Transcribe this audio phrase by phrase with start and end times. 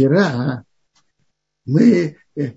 [0.00, 0.64] Вчера
[1.66, 2.56] мы э,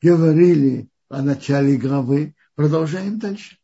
[0.00, 3.58] говорили о начале главы, продолжаем дальше.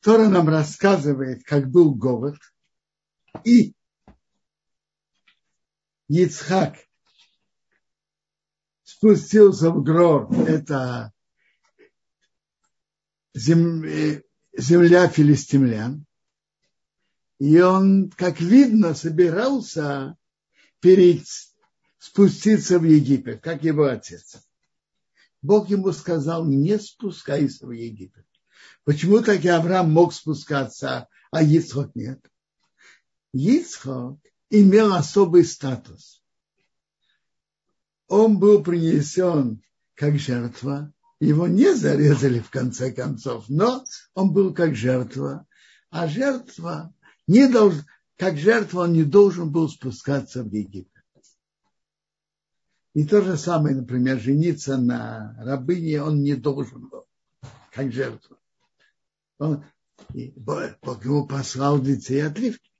[0.00, 2.36] Тора нам рассказывает, как был голод,
[3.44, 3.72] и
[6.08, 6.76] Ицхак
[8.82, 11.14] спустился в Грор, это
[13.32, 16.04] земля филистимлян,
[17.38, 20.18] и он, как видно, собирался
[20.80, 21.24] перед,
[21.98, 24.36] спуститься в Египет, как его отец.
[25.42, 28.26] Бог ему сказал, не спускайся в Египет.
[28.84, 32.20] Почему так и Авраам мог спускаться, а Ицхок нет?
[33.32, 34.18] Ицхок
[34.50, 36.22] имел особый статус.
[38.08, 39.62] Он был принесен
[39.94, 45.46] как жертва, его не зарезали в конце концов, но он был как жертва,
[45.90, 46.94] а жертва
[47.26, 47.84] не должен,
[48.18, 50.92] как жертва он не должен был спускаться в Египет.
[52.94, 57.06] И то же самое, например, жениться на рабыне он не должен был,
[57.72, 58.36] как жертва.
[59.38, 59.64] Он,
[60.34, 62.70] Бог ему послал детей от Ривки.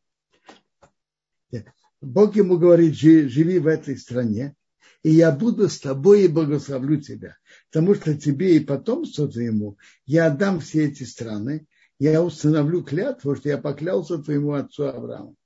[2.01, 4.57] Бог ему говорит, живи в этой стране,
[5.05, 7.37] и я буду с тобой и благословлю тебя.
[7.71, 11.67] Потому что тебе и потомству твоему я отдам все эти страны,
[11.99, 15.37] я установлю клятву, что я поклялся твоему отцу Аврааму.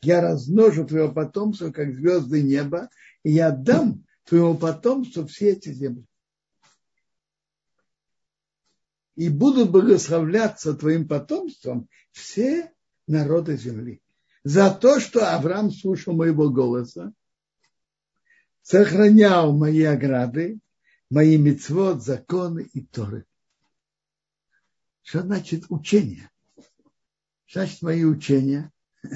[0.00, 2.88] Я размножу твое потомство, как звезды неба,
[3.22, 6.04] и я дам твоему потомству все эти земли.
[9.16, 12.72] И будут благословляться твоим потомством все
[13.06, 14.00] народы земли.
[14.44, 17.12] За то, что Авраам слушал моего голоса,
[18.62, 20.60] сохранял мои ограды,
[21.10, 23.26] мои мецвод, законы и торы.
[25.08, 26.30] Что значит учение?
[27.50, 28.70] Значит, мои учения.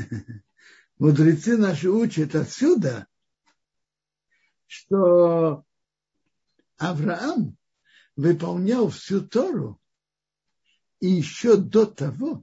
[0.99, 3.07] Мудрецы наши учат отсюда,
[4.67, 5.67] что
[6.79, 7.59] Авраам
[8.17, 9.79] выполнял всю Тору
[11.01, 12.43] и еще до того,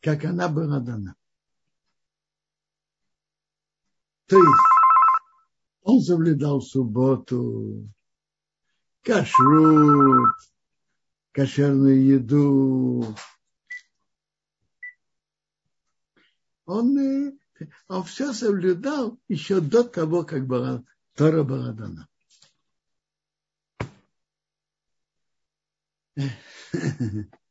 [0.00, 1.14] как она была дана.
[4.24, 4.62] То есть
[5.82, 7.92] он соблюдал субботу,
[9.02, 10.32] кашрут,
[11.32, 13.16] кошерную еду.
[16.64, 17.32] Он, э,
[17.88, 20.84] он все соблюдал еще до того, как была,
[21.14, 22.08] Тора была дана.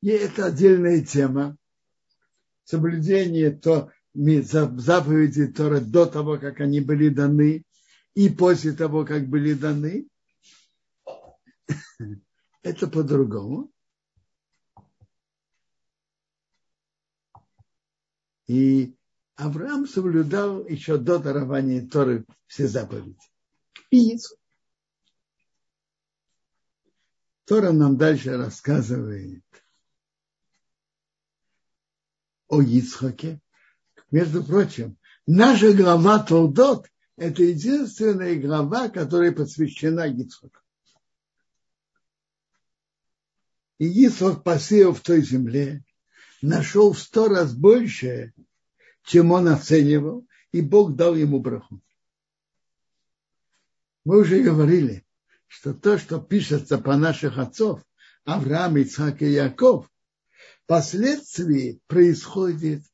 [0.00, 1.56] И это отдельная тема.
[2.64, 7.64] Соблюдение то, заповеди Торы до того, как они были даны,
[8.14, 10.08] и после того, как были даны,
[12.62, 13.70] это по-другому.
[18.46, 18.96] И
[19.36, 23.16] Авраам соблюдал еще до дарования Торы все заповеди.
[23.90, 24.18] И
[27.44, 29.44] Тора нам дальше рассказывает
[32.48, 33.40] о Ицхаке.
[34.10, 40.60] Между прочим, наша глава Толдот это единственная глава, которая посвящена Ицхаку.
[43.78, 45.84] И Ицхак посеял в той земле,
[46.42, 48.32] нашел в сто раз больше,
[49.02, 51.80] чем он оценивал, и Бог дал ему браху.
[54.04, 55.04] Мы уже говорили,
[55.48, 57.82] что то, что пишется по наших отцов,
[58.24, 59.90] Авраам, Ицхак и Яков,
[60.64, 62.84] впоследствии происходит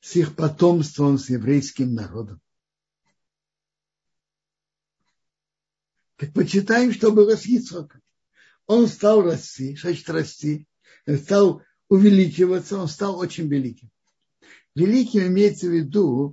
[0.00, 2.41] с их потомством, с еврейским народом.
[6.22, 8.00] Так почитаем, что было с Ицхаком.
[8.68, 10.68] Он стал расти, значит расти,
[11.16, 13.90] стал увеличиваться, он стал очень великим.
[14.76, 16.32] Великим имеется в виду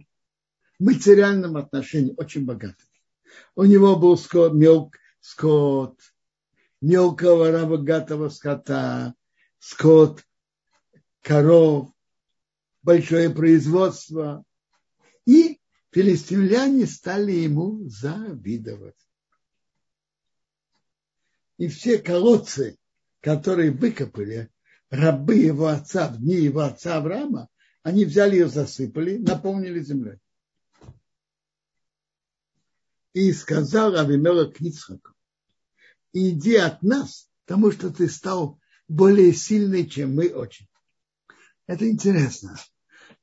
[0.77, 2.87] в материальном отношении очень богатым.
[3.55, 5.99] У него был скот, мелк, скот,
[6.81, 9.15] мелкого богатого скота,
[9.57, 10.23] скот,
[11.23, 11.89] коров,
[12.83, 14.43] большое производство.
[15.25, 15.59] И
[15.89, 19.08] филистимляне стали ему завидовать.
[21.59, 22.77] И все колодцы,
[23.19, 24.49] которые выкопали
[24.89, 27.49] рабы его отца в дни его отца Авраама,
[27.83, 30.19] они взяли ее, засыпали, наполнили землей.
[33.11, 34.61] И сказал Авимелах к
[36.13, 38.57] иди от нас, потому что ты стал
[38.87, 40.67] более сильный, чем мы очень.
[41.67, 42.57] Это интересно.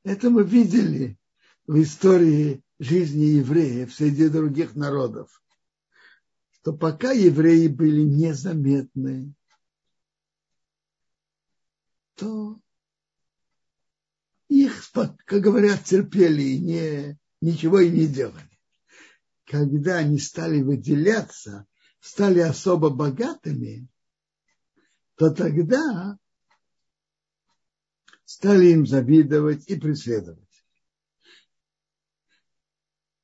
[0.04, 1.16] Это мы видели
[1.66, 5.42] в истории жизни евреев среди других народов
[6.66, 9.32] то пока евреи были незаметны,
[12.16, 12.60] то
[14.48, 14.68] и
[15.26, 18.58] как говорят, терпели и не, ничего и не делали.
[19.44, 21.68] Когда они стали выделяться,
[22.00, 23.86] стали особо богатыми,
[25.14, 26.18] то тогда
[28.24, 30.64] стали им завидовать и преследовать.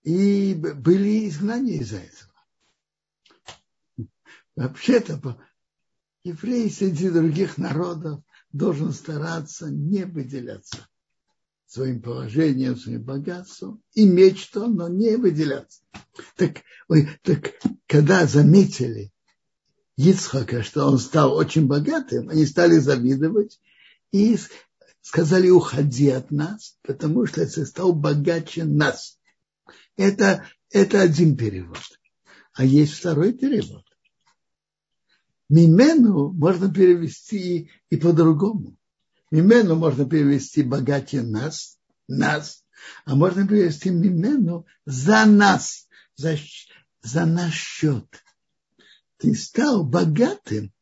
[0.04, 2.31] И были изгнания из-за этого.
[4.62, 5.38] Вообще-то
[6.22, 8.20] еврей среди других народов
[8.52, 10.86] должен стараться не выделяться
[11.66, 15.80] своим положением, своим богатством, иметь что, но не выделяться.
[16.36, 16.62] Так,
[17.22, 17.54] так
[17.88, 19.12] когда заметили
[19.96, 23.58] Ицхака, что он стал очень богатым, они стали завидовать
[24.12, 24.38] и
[25.00, 29.18] сказали, уходи от нас, потому что ты стал богаче нас.
[29.96, 31.80] Это, это один перевод.
[32.52, 33.84] А есть второй перевод.
[35.52, 38.74] Мимену можно перевести и по-другому.
[39.30, 41.78] Мимену можно перевести богаче нас,
[42.08, 42.64] нас,
[43.04, 46.38] а можно перевести мимену за нас, за,
[47.02, 48.06] за наш счет.
[49.18, 50.72] Ты стал богатым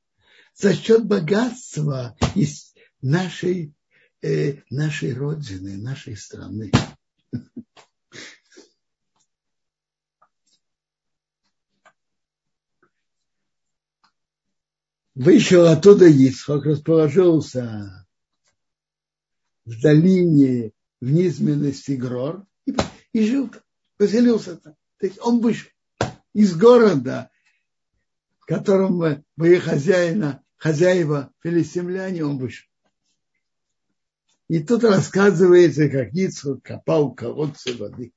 [0.54, 2.72] за счет богатства из
[3.02, 3.74] нашей,
[4.22, 6.70] э, нашей родины, нашей страны.
[15.22, 18.06] Вышел оттуда Ицхок, расположился
[19.66, 22.74] в долине в низменности Грор и,
[23.12, 23.60] и жил там,
[23.98, 24.76] поселился там.
[24.98, 25.68] То есть он вышел
[26.32, 27.30] из города,
[28.38, 32.66] в котором мои хозяина, хозяева филистимляне, он вышел.
[34.48, 38.14] И тут рассказывается, как Ицхок копал колодцы воды.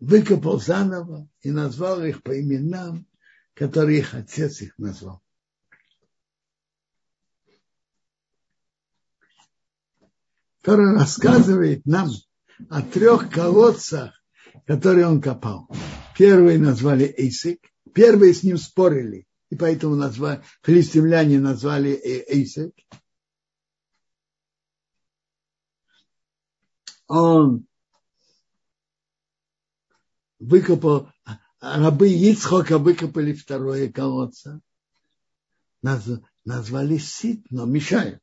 [0.00, 3.06] Выкопал заново и назвал их по именам
[3.60, 5.20] которые их отец их назвал.
[10.62, 12.08] Который рассказывает нам
[12.70, 14.14] о трех колодцах,
[14.66, 15.68] которые он копал.
[16.16, 17.60] Первый назвали Эйсик,
[17.92, 22.74] первые с ним спорили, и поэтому назвали, филистимляне назвали Эйсик.
[27.08, 27.66] Он
[30.38, 31.12] выкопал
[31.60, 34.60] рабы Ицхока выкопали второе колодце.
[35.82, 38.22] Назвали Сит, но мешают.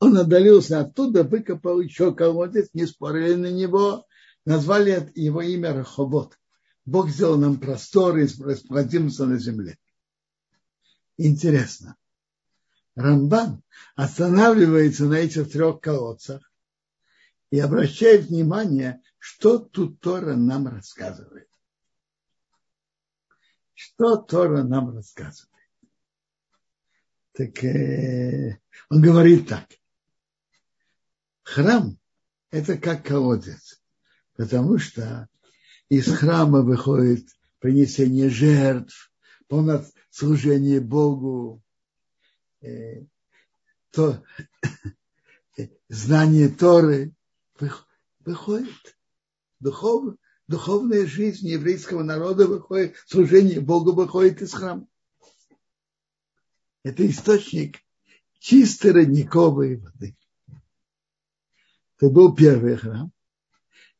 [0.00, 4.06] Он отдалился оттуда, выкопал еще колодец, не спорили на него,
[4.44, 6.38] назвали его имя Рахобот.
[6.84, 9.78] Бог сделал нам простор и расплодился на земле.
[11.16, 11.96] Интересно.
[12.94, 13.62] Рамбан
[13.96, 16.50] останавливается на этих трех колодцах
[17.50, 21.48] и обращает внимание, что тут Тора нам рассказывает.
[23.78, 25.54] Что Тора нам рассказывает?
[27.30, 28.58] Так э,
[28.90, 29.68] он говорит так.
[31.44, 31.96] Храм–
[32.50, 33.80] это как колодец,
[34.34, 35.28] потому что
[35.88, 37.28] из храма выходит
[37.60, 39.12] принесение жертв,
[39.46, 41.62] полное служение Богу,
[42.60, 43.04] э,
[43.92, 44.24] то,
[45.88, 47.14] знание Торы
[48.24, 48.98] выходит
[49.60, 50.16] духовно,
[50.48, 54.88] духовная жизнь еврейского народа выходит, служение Богу выходит из храма.
[56.82, 57.78] Это источник
[58.40, 60.16] чистой родниковой воды.
[61.96, 63.12] Это был первый храм.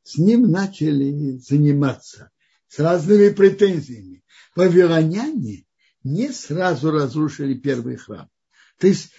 [0.03, 2.31] С ним начали заниматься
[2.67, 4.25] с разными претензиями.
[4.57, 5.67] Вавилоняне
[6.03, 8.31] не сразу разрушили первый храм.
[8.79, 9.11] То есть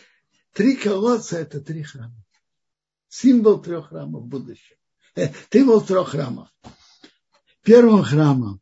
[0.53, 2.15] три колодца– это три храма.
[3.07, 4.77] Символ трех храмов в будущем.
[5.15, 6.49] Э, символ трех храмов
[7.69, 8.61] первым храмом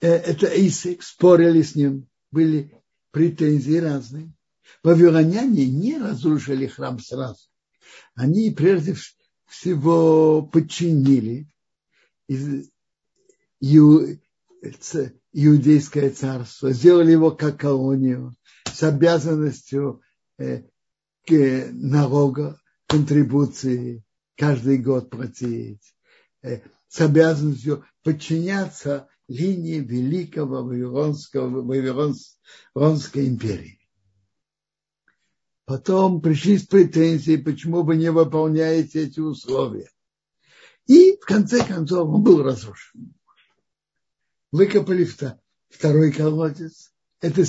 [0.00, 4.32] э, это Исик, спорили с ним, были претензии разные.
[4.82, 7.46] Вавилоняне не разрушили храм сразу.
[8.14, 8.96] Они прежде
[9.44, 11.46] всего подчинили
[15.34, 20.00] иудейское царство, сделали его как колонию с обязанностью
[20.38, 20.62] э,
[21.28, 24.02] налога, контрибуции
[24.36, 25.94] каждый год платить,
[26.42, 26.62] э,
[26.94, 33.80] с обязанностью подчиняться линии великого Вавилонского, Вавилонской империи.
[35.64, 39.90] Потом пришли с претензией, почему вы не выполняете эти условия.
[40.86, 43.12] И в конце концов он был разрушен.
[44.52, 45.04] Выкопали
[45.70, 46.92] второй колодец.
[47.20, 47.42] Это,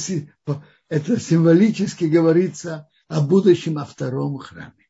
[0.89, 4.89] это символически говорится о будущем, о втором храме.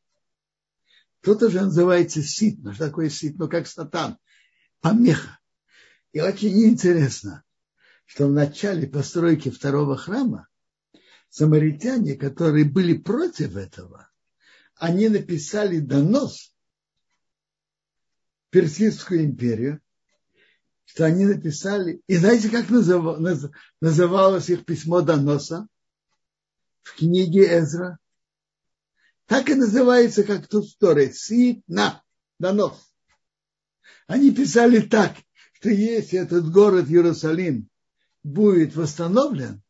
[1.20, 2.60] Тут уже называется сит.
[2.62, 3.36] Ну, что такое сит?
[3.50, 4.16] Как сатан
[4.80, 5.38] помеха.
[6.12, 7.44] И очень интересно,
[8.04, 10.48] что в начале постройки второго храма
[11.28, 14.10] самаритяне, которые были против этого,
[14.76, 16.54] они написали донос
[18.46, 19.80] в Персидскую империю,
[20.84, 25.66] что они написали, и знаете, как называлось их письмо доноса
[26.82, 27.98] в книге Эзра?
[29.26, 32.04] Так и называется, как тут в Торе, Ситна,
[32.38, 32.94] донос.
[34.06, 35.16] Они писали так,
[35.52, 37.68] что если этот город Иерусалим
[38.22, 39.62] будет восстановлен,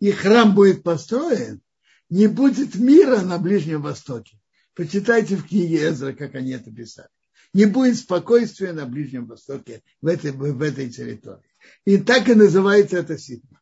[0.00, 1.62] и храм будет построен,
[2.08, 4.40] не будет мира на Ближнем Востоке.
[4.74, 7.08] Почитайте в книге Эзра, как они это писали.
[7.52, 11.50] Не будет спокойствия на Ближнем Востоке, в этой, в этой территории.
[11.84, 13.60] И так и называется это ситма.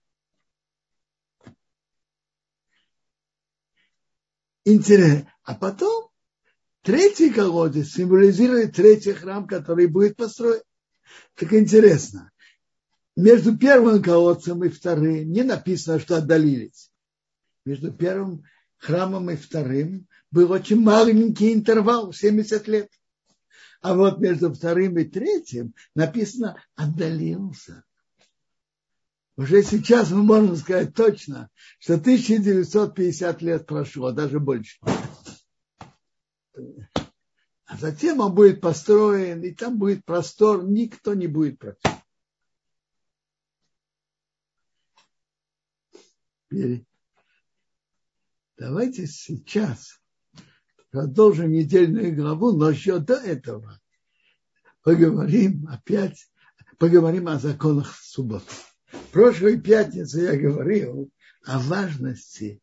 [4.64, 5.32] Интересно.
[5.42, 6.07] А потом
[6.88, 10.62] третий колодец символизирует третий храм, который будет построен.
[11.34, 12.32] Так интересно.
[13.14, 16.90] Между первым колодцем и вторым не написано, что отдалились.
[17.66, 18.42] Между первым
[18.78, 22.90] храмом и вторым был очень маленький интервал, 70 лет.
[23.82, 27.84] А вот между вторым и третьим написано «отдалился».
[29.36, 34.78] Уже сейчас мы можем сказать точно, что 1950 лет прошло, даже больше.
[37.66, 41.98] А затем он будет построен, и там будет простор, никто не будет против.
[48.56, 50.00] Давайте сейчас
[50.90, 53.78] продолжим недельную главу, но еще до этого
[54.82, 56.30] поговорим опять,
[56.78, 58.50] поговорим о законах субботы.
[58.86, 61.12] В прошлой пятнице я говорил
[61.44, 62.62] о важности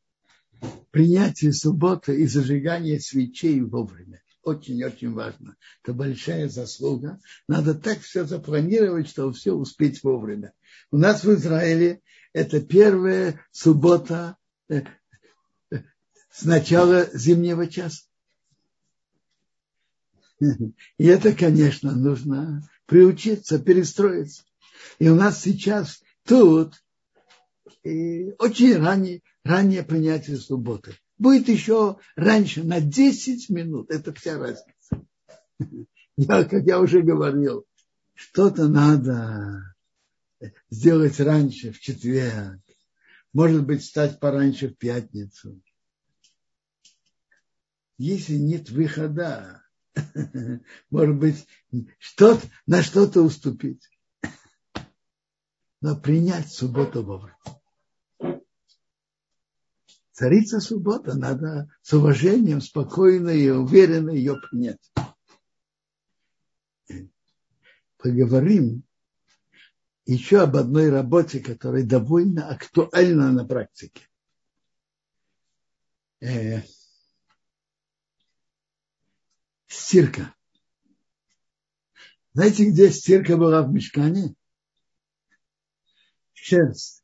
[0.92, 4.22] принятия субботы и зажигания свечей вовремя.
[4.44, 5.56] Очень-очень важно.
[5.84, 7.20] Это большая заслуга.
[7.48, 10.54] Надо так все запланировать, чтобы все успеть вовремя.
[10.92, 14.38] У нас в Израиле это первая суббота
[14.70, 14.84] э,
[15.72, 15.78] э,
[16.30, 18.04] с начала зимнего часа.
[20.40, 24.44] И это, конечно, нужно приучиться, перестроиться.
[25.00, 26.76] И у нас сейчас тут
[27.84, 30.98] и очень раннее, раннее принятие субботы.
[31.18, 33.90] Будет еще раньше, на 10 минут.
[33.90, 35.06] Это вся разница.
[36.18, 37.66] Я, как я уже говорил,
[38.14, 39.76] что-то надо
[40.70, 42.62] сделать раньше, в четверг.
[43.34, 45.62] Может быть, стать пораньше в пятницу.
[47.98, 49.62] Если нет выхода,
[50.90, 51.46] может быть,
[52.00, 53.84] что на что-то уступить.
[55.82, 57.36] Но принять субботу вовремя.
[60.16, 64.94] Царица суббота, надо с уважением, спокойно и уверенно ее принять.
[67.98, 68.84] Поговорим
[70.06, 74.08] еще об одной работе, которая довольно актуальна на практике.
[76.22, 76.62] Э,
[79.68, 80.34] стирка.
[82.32, 84.34] Знаете, где стирка была в мешкане?
[86.32, 87.04] Шерсть,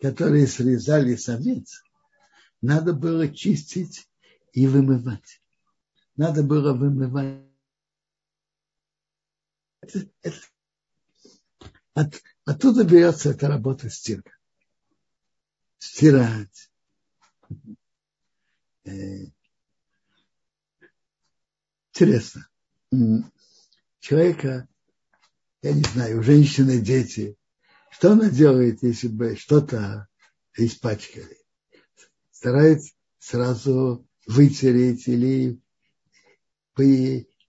[0.00, 1.82] которую срезали самец,
[2.60, 4.08] надо было чистить
[4.52, 5.40] и вымывать.
[6.16, 7.44] Надо было вымывать.
[9.80, 10.38] Это, это,
[11.94, 14.32] от, оттуда берется эта работа стирка.
[15.78, 16.70] Стирать.
[18.84, 19.26] Э,
[21.92, 22.48] интересно.
[24.00, 24.68] Человека,
[25.62, 27.36] я не знаю, женщины дети,
[27.90, 30.08] что она делает, если бы что-то
[30.56, 31.36] испачкали?
[32.38, 35.60] Старается сразу вытереть или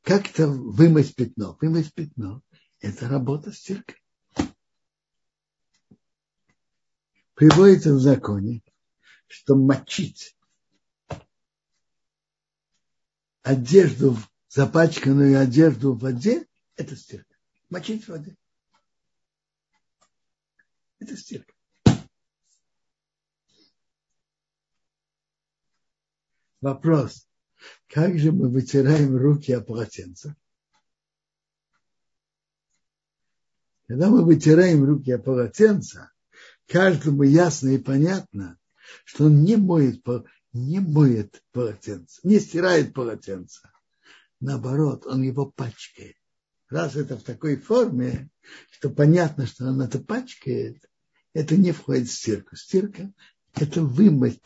[0.01, 1.55] как-то вымыть пятно.
[1.61, 2.41] Вымыть пятно–
[2.79, 4.03] это работа стиркой.
[7.35, 8.63] Приводится в законе,
[9.27, 10.35] что мочить
[13.43, 14.17] одежду,
[14.47, 17.35] запачканную одежду в воде, это стирка.
[17.69, 18.35] Мочить в воде.
[20.97, 21.53] Это стирка.
[26.61, 27.27] Вопрос.
[27.87, 30.35] Как же мы вытираем руки о полотенце?
[33.87, 36.11] Когда мы вытираем руки о полотенце,
[36.67, 38.57] каждому ясно и понятно,
[39.03, 40.05] что он не моет,
[40.53, 43.69] не моет полотенце, не стирает полотенце.
[44.39, 46.15] Наоборот, он его пачкает.
[46.69, 48.29] Раз это в такой форме,
[48.69, 50.87] что понятно, что он это пачкает,
[51.33, 52.55] это не входит в стирку.
[52.55, 53.11] Стирка–
[53.55, 54.39] это вымыть,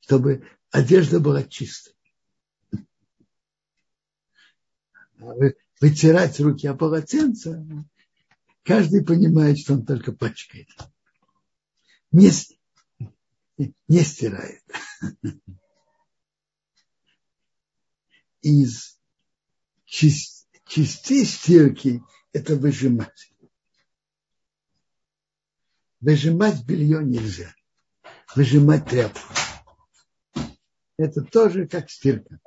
[0.00, 1.94] чтобы одежда была чистой.
[5.80, 7.64] Вытирать руки о полотенце,
[8.64, 10.68] каждый понимает, что он только пачкает
[12.12, 12.30] не,
[13.88, 14.62] не стирает.
[18.42, 18.98] из
[19.86, 22.02] частей стирки
[22.32, 23.32] это выжимать.
[26.00, 27.54] Выжимать белье нельзя.
[28.34, 29.41] Выжимать тряпку.
[31.02, 32.38] Это тоже как стирка.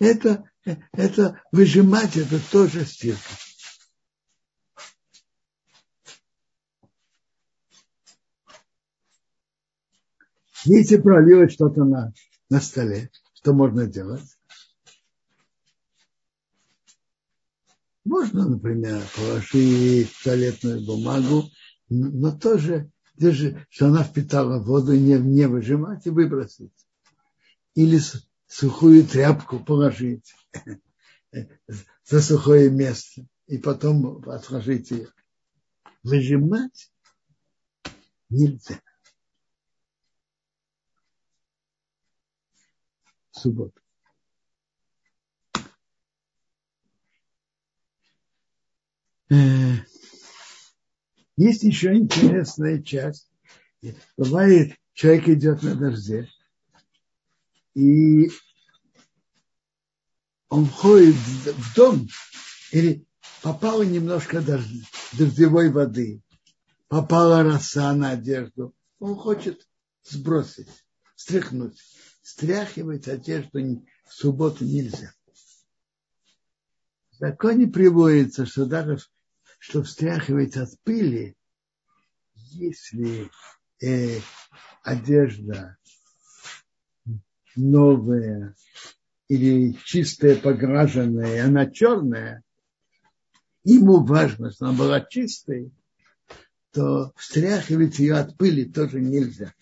[0.00, 0.50] Это,
[0.90, 3.30] это выжимать, это тоже стирка.
[10.64, 12.12] Если прольешь что-то на,
[12.48, 14.36] на столе, что можно делать?
[18.04, 21.44] Можно, например, положить туалетную бумагу,
[21.88, 26.72] но тоже, держи, что она впитала воду, не, не выжимать и выбросить.
[27.74, 28.00] Или
[28.46, 30.34] сухую тряпку положить
[32.04, 35.08] за сухое место и потом отложить ее.
[36.02, 36.90] Выжимать
[38.28, 38.80] нельзя.
[43.40, 43.80] субботу.
[51.36, 53.30] Есть еще интересная часть.
[54.16, 56.28] Бывает, человек идет на дожде,
[57.74, 58.30] и
[60.48, 62.08] он входит в дом,
[62.72, 63.06] или
[63.42, 66.20] попало немножко дождевой воды,
[66.88, 69.66] попала роса на одежду, он хочет
[70.02, 70.68] сбросить,
[71.14, 71.78] стряхнуть
[72.30, 73.58] стряхивать одежду
[74.04, 75.12] в субботу нельзя.
[77.10, 78.98] В законе приводится, что даже
[79.60, 81.36] что встряхивать от пыли,
[82.34, 83.30] если
[83.80, 84.18] э,
[84.82, 85.76] одежда
[87.54, 88.56] новая
[89.28, 92.42] или чистая, пограженная, она черная,
[93.62, 95.70] ему важно, что она была чистой,
[96.72, 99.54] то встряхивать ее от пыли тоже нельзя.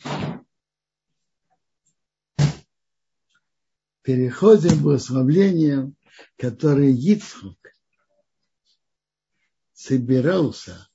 [4.09, 5.95] переходим к благословлениям,
[6.39, 7.59] которые Ицхок
[9.79, 10.89] собирался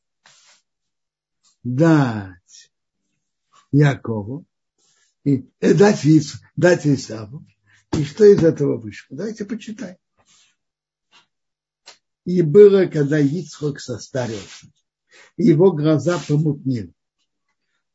[1.63, 2.71] дать
[3.71, 4.45] Якову,
[5.23, 7.45] и э, дать, Ис, дать Исаву.
[7.93, 9.15] И что из этого вышло?
[9.15, 9.95] Давайте почитаем.
[12.25, 14.67] И было, когда Ицхок состарился,
[15.37, 16.93] его глаза помутнели.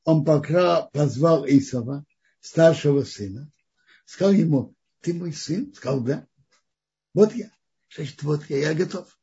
[0.04, 2.06] Он пока позвал Исава,
[2.40, 3.50] старшего сына,
[4.06, 5.74] сказал ему, ты мой сын?
[5.74, 6.26] Сказал, да.
[7.12, 7.52] Вот я.
[7.94, 9.17] Значит, вот я, я готов.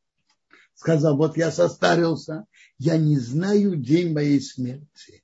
[0.76, 2.46] Сказал, вот я состарился,
[2.78, 5.24] я не знаю день моей смерти.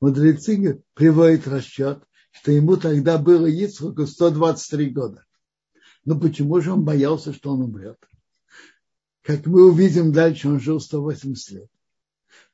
[0.00, 5.24] Мудрецы приводят расчет, что ему тогда было Ицхаку 123 года.
[6.04, 7.98] Но почему же он боялся, что он умрет?
[9.22, 11.70] Как мы увидим дальше, он жил 180 лет.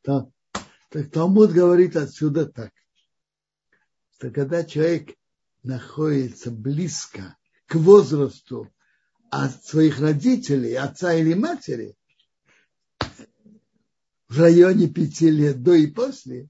[0.03, 0.27] Так,
[0.91, 2.73] так Талмуд говорит отсюда так
[4.17, 5.15] что когда человек
[5.63, 7.37] находится близко
[7.67, 8.73] к возрасту
[9.31, 11.97] от своих родителей, отца или матери,
[14.29, 16.49] в районе пяти лет до и после,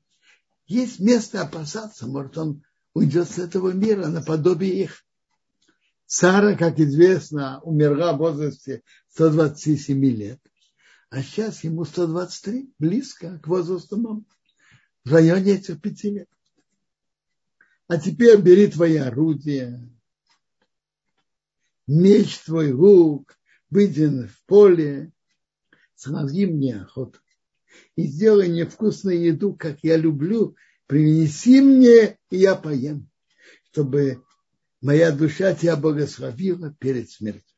[0.67, 2.63] есть место опасаться, может, он
[2.95, 5.05] уйдет с этого мира наподобие их.
[6.07, 10.41] Сара, как известно, умерла в возрасте 127 лет,
[11.11, 14.25] а сейчас ему 123, близко к возрасту мамы,
[15.05, 16.29] в районе этих пяти лет
[17.89, 19.81] а теперь бери твои орудия,
[21.87, 23.39] меч твой рук,
[23.71, 25.13] выйди в поле,
[25.95, 27.19] сложи мне охоту
[27.95, 33.11] и сделай мне вкусную еду, как я люблю, принеси мне, и я поем,
[33.71, 34.23] чтобы
[34.81, 37.57] моя душа тебя благословила перед смертью.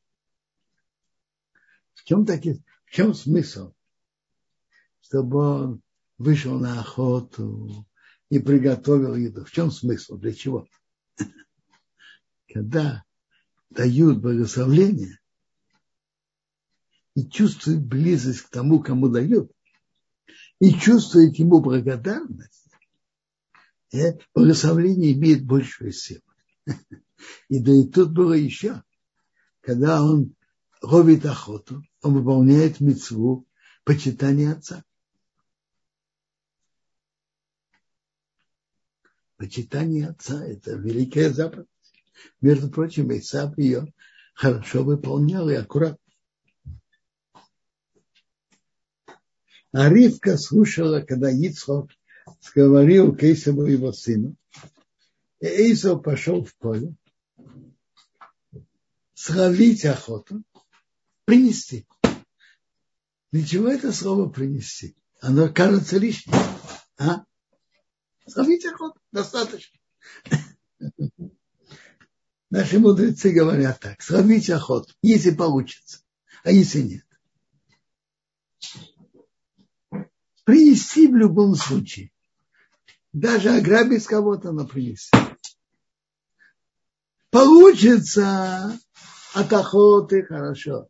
[1.95, 3.75] В чем, таки, в чем смысл?
[5.01, 5.83] Чтобы он
[6.17, 7.87] вышел на охоту,
[8.31, 9.45] и приготовил еду.
[9.45, 10.17] В чем смысл?
[10.17, 10.69] Для чего?
[12.53, 13.05] Когда
[13.71, 15.19] дают благословление
[17.15, 19.51] и чувствуют близость к тому, кому дают,
[20.61, 22.69] и чувствуют ему благодарность,
[23.93, 26.23] э, благословление имеет большую силу.
[27.49, 28.85] И да и тут было еще,
[29.61, 30.37] когда он
[30.81, 33.47] ловит охоту, он выполняет мецву
[33.83, 34.85] почитания отца.
[39.37, 41.69] Почитание отца– это великая заповедь.
[42.41, 43.93] Между прочим, Исаак ее
[44.35, 45.99] хорошо выполнял и аккуратно.
[49.73, 51.91] А Ривка слушала, когда Ицхок
[52.55, 54.35] говорил к Исаву его сыну.
[55.41, 56.95] И Исав пошел в поле
[59.15, 60.43] словить охоту,
[61.25, 61.87] принести.
[63.31, 64.97] Для чего это слово принести?
[65.21, 66.35] оно кажется лишним.
[66.99, 67.25] А?
[68.27, 69.79] Сравнить охоту достаточно.
[72.51, 76.01] Наши мудрецы говорят так, сравнить охоту, если получится,
[76.45, 77.05] а если нет.
[80.45, 82.11] Принести в любом случае.
[83.13, 85.11] Даже ограбить кого-то, но принести.
[87.31, 88.79] Получится
[89.35, 90.89] от охоты хорошо.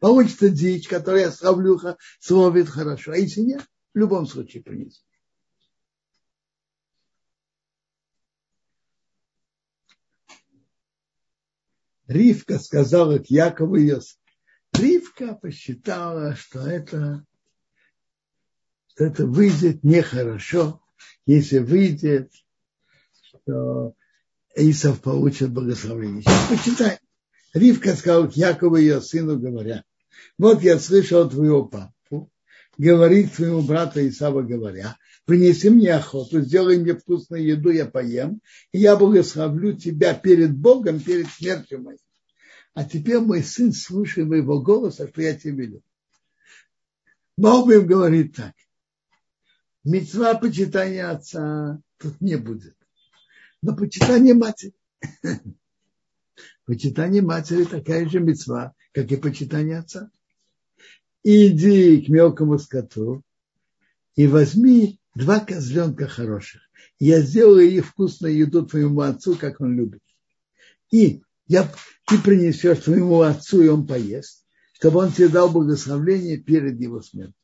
[0.00, 3.12] Получится дичь, которая словлюха словит хорошо.
[3.12, 5.02] А если нет, в любом случае принести.
[12.08, 14.18] Ривка сказала к Якову Йосифу.
[14.72, 17.24] Ривка посчитала, что это,
[18.88, 20.82] что это выйдет нехорошо,
[21.26, 22.32] если выйдет,
[23.22, 23.94] что
[24.56, 26.22] Исав получит благословение.
[26.22, 26.98] Сейчас почитаем.
[27.52, 29.84] Ривка сказала к Якову ее сыну, говоря,
[30.38, 32.30] вот я слышал твоего папу,
[32.78, 34.96] говорит твоему брату Исава, говоря,
[35.28, 38.40] принеси мне охоту, сделай мне вкусную еду, я поем,
[38.72, 42.00] и я благословлю тебя перед Богом, перед смертью моей.
[42.72, 45.82] А теперь мой сын, слушай моего голоса, что я тебе велю.
[47.36, 48.54] Бог им говорит так.
[49.84, 52.74] Мецва почитания отца тут не будет.
[53.60, 54.72] Но почитание матери.
[56.64, 60.10] Почитание матери такая же мецва, как и почитание отца.
[61.22, 63.22] Иди к мелкому скоту
[64.16, 66.62] и возьми два козленка хороших.
[66.98, 70.02] Я сделаю их вкусную еду твоему отцу, как он любит.
[70.90, 71.70] И я,
[72.06, 74.44] ты принесешь твоему отцу, и он поест,
[74.74, 77.34] чтобы он тебе дал благословение перед его смертью.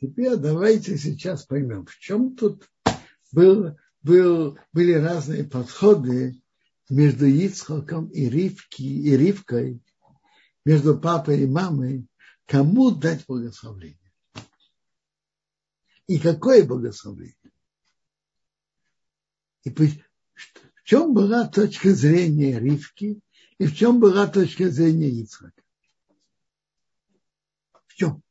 [0.00, 2.68] Теперь давайте сейчас поймем, в чем тут
[3.30, 6.42] был, был, были разные подходы
[6.90, 9.80] между Ицхоком и, Ривки, и Ривкой,
[10.64, 12.06] между папой и мамой,
[12.46, 13.98] кому дать благословение.
[16.06, 17.36] И какое благословение?
[19.64, 23.20] И в чем была точка зрения Ривки
[23.58, 25.62] и в чем была точка зрения Ицхака?
[27.86, 28.22] В чем?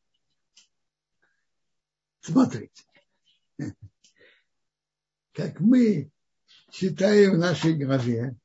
[2.19, 2.83] Смотрите,
[5.33, 6.11] как мы
[6.69, 8.35] читаем в нашей главе,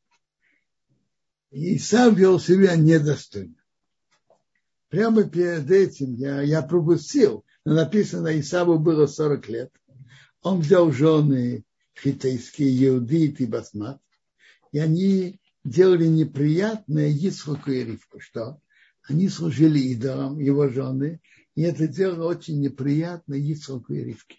[1.50, 3.55] Исав вел себя недостойно.
[4.88, 9.72] Прямо перед этим я, я пропустил, но написано, Исаву было 40 лет.
[10.42, 11.64] Он взял жены
[12.01, 14.01] хитейские Иудит и Басмат,
[14.70, 18.61] и они делали неприятное Исхаку и Ривку, что
[19.03, 21.20] они служили идолам, его жены,
[21.57, 24.38] и это делало очень неприятно Исхаку и Ривке.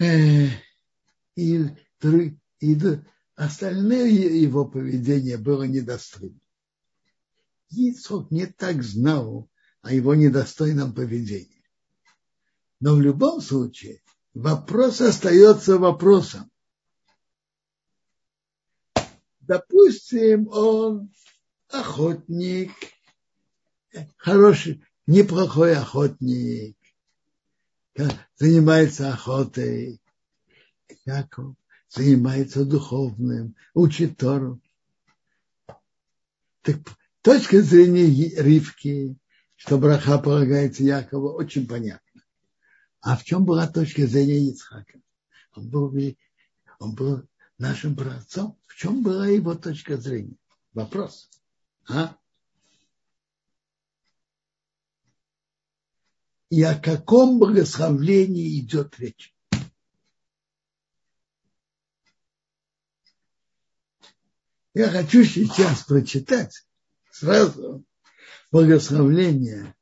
[0.00, 0.48] Э,
[1.36, 1.64] и,
[2.60, 2.78] и
[3.36, 6.41] остальное его поведение было недостойно.
[7.72, 9.48] Ицхок не так знал
[9.80, 11.64] о его недостойном поведении.
[12.80, 14.02] Но в любом случае
[14.34, 16.50] вопрос остается вопросом.
[19.40, 21.12] Допустим, он
[21.68, 22.72] охотник,
[24.16, 26.76] хороший, неплохой охотник,
[28.36, 30.00] занимается охотой,
[31.04, 31.56] Яков
[31.88, 34.60] занимается духовным, учит Тору.
[36.62, 36.78] Так
[37.22, 38.06] точка зрения
[38.40, 39.16] Ривки,
[39.56, 42.22] что браха полагается Якову, очень понятно.
[43.00, 45.00] А в чем была точка зрения Ицхака?
[45.54, 45.94] Он был,
[46.78, 48.58] он был нашим братцом.
[48.66, 50.36] В чем была его точка зрения?
[50.72, 51.30] Вопрос.
[51.88, 52.16] А?
[56.50, 59.34] И о каком благословлении идет речь?
[64.74, 66.64] Я хочу сейчас прочитать
[67.12, 67.84] сразу
[68.50, 69.74] благословление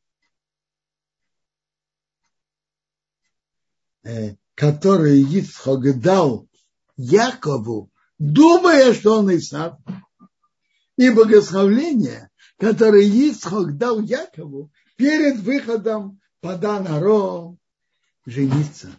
[4.02, 6.48] Э, который Ицхок дал
[6.96, 9.78] Якову, думая, что он Исав,
[10.96, 17.56] и благословление, которое Ицхок дал Якову перед выходом пода Аро
[18.24, 18.90] жениться.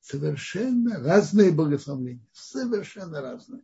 [0.00, 2.28] Совершенно разные благословления.
[2.32, 3.62] Совершенно разные.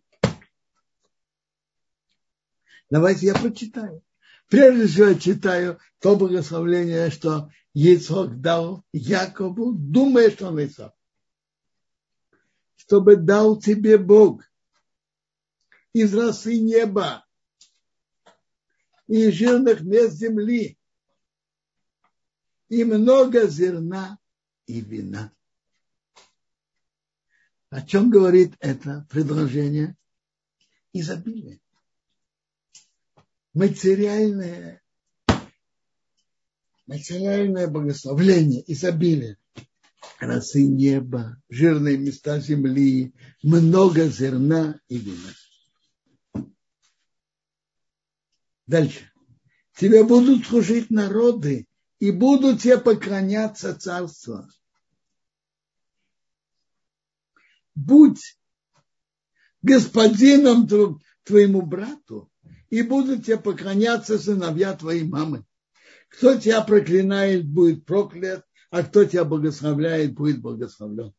[2.91, 4.03] Давайте я прочитаю.
[4.49, 10.93] Прежде всего я читаю то благословление, что Ицхок дал Якову, думая, что он Исав.
[12.77, 14.43] Чтобы дал тебе Бог
[15.93, 17.25] из росы неба
[19.07, 20.79] и жирных мест земли
[22.69, 24.19] и много зерна
[24.67, 25.33] и вина.
[27.71, 29.97] О чем говорит это предложение?
[30.93, 31.61] изобилие.
[33.53, 34.83] Материальное,
[36.87, 39.37] материальное благословление, изобилие.
[40.19, 45.35] Росы неба, жирные места земли, много зерна и вина.
[48.67, 49.11] Дальше.
[49.75, 51.67] Тебе будут служить народы,
[52.01, 54.49] и будут тебе поклоняться царства.
[57.75, 58.39] Будь
[59.63, 60.67] господином
[61.25, 62.30] твоему брату,
[62.71, 65.45] и будут тебе поклоняться сыновья твоей мамы.
[66.09, 71.13] Кто тебя проклинает, будет проклят, а кто тебя благословляет, будет благословлен.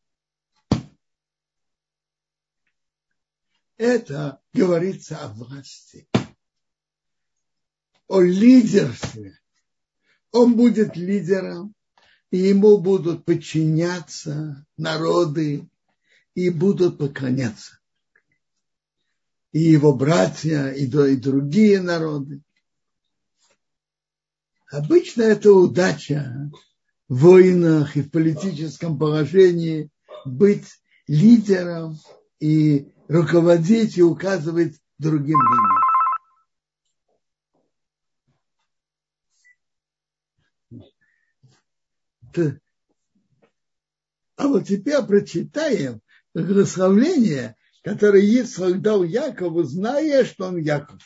[3.78, 6.08] Это говорится о власти,
[8.08, 9.40] о лидерстве.
[10.32, 11.74] Он будет лидером,
[12.30, 15.68] и ему будут подчиняться народы
[16.36, 17.81] и будут поклоняться
[19.52, 22.42] и его братья, и, другие народы.
[24.72, 26.50] Обычно это удача
[27.10, 29.90] в войнах и в политическом положении
[30.26, 30.68] быть
[31.08, 31.98] лидером
[32.40, 35.40] и руководить и указывать другим
[42.34, 42.62] людям.
[44.38, 46.02] А вот теперь прочитаем
[46.34, 51.02] благословление который Ицхак дал Якову, зная, что он Яков.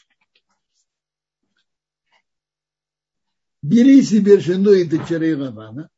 [3.61, 5.89] Бери себе жену и дочерей Лавана,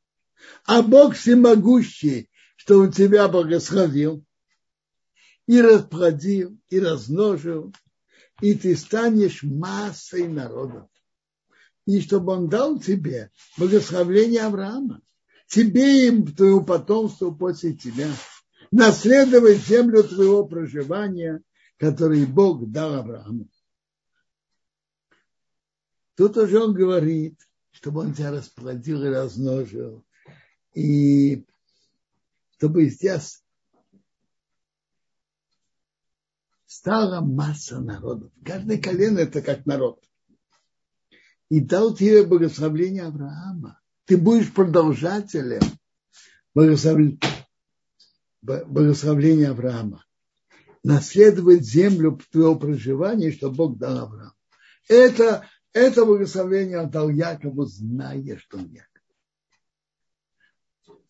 [0.66, 4.24] а Бог всемогущий, что он тебя благословил,
[5.48, 7.74] и расплодил, и размножил,
[8.42, 10.90] и ты станешь массой народов.
[11.86, 15.02] И чтобы он дал тебе благословение Авраама,
[15.48, 18.10] тебе и твоему потомству после тебя–
[18.72, 21.42] наследовать землю твоего проживания,
[21.78, 23.48] который Бог дал Аврааму.
[26.16, 27.40] Тут уже он говорит,
[27.72, 30.04] чтобы он тебя расплодил и размножил,
[30.74, 31.46] и
[32.58, 33.44] чтобы здесь
[36.66, 38.32] стала масса народов.
[38.44, 40.04] Каждый колено это как народ.
[41.50, 43.80] И дал тебе благословение Авраама.
[44.06, 45.62] Ты будешь продолжателем
[46.54, 47.20] благословения
[48.41, 50.06] благословления Авраама.
[50.84, 54.34] Наследовать землю твоего проживания, что Бог дал Аврааму.
[54.88, 58.88] Это, это благословение он дал Якову, зная, что он Яков.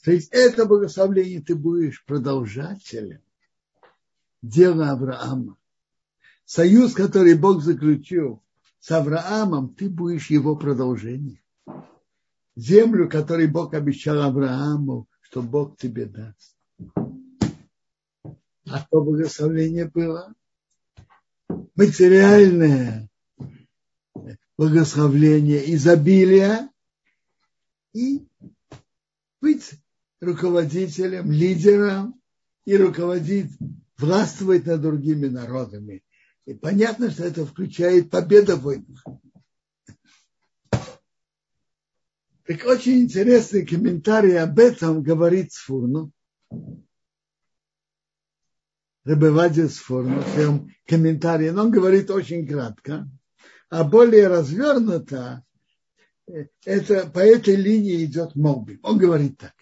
[0.03, 3.21] То есть это благословение ты будешь продолжателем
[4.41, 5.57] дела Авраама.
[6.45, 8.41] Союз, который Бог заключил
[8.79, 11.41] с Авраамом, ты будешь его продолжением.
[12.55, 16.57] Землю, которую Бог обещал Аврааму, что Бог тебе даст.
[18.69, 20.34] А то благословение было
[21.75, 23.10] материальное
[24.58, 26.69] благословление изобилия
[27.93, 28.27] и
[29.39, 29.71] быть
[30.19, 32.19] руководителем, лидером
[32.65, 33.51] и руководить,
[33.97, 36.03] властвовать над другими народами.
[36.45, 39.03] И понятно, что это включает победа в войнах.
[42.45, 46.12] Так очень интересный комментарий об этом говорит Сфурну.
[49.08, 53.10] Рыбевадзе Сфорно в своем комментарии, но он говорит очень кратко,
[53.70, 55.46] а более развернуто
[56.28, 58.82] э, это, по этой линии идет Молби.
[58.84, 59.54] Он говорит так,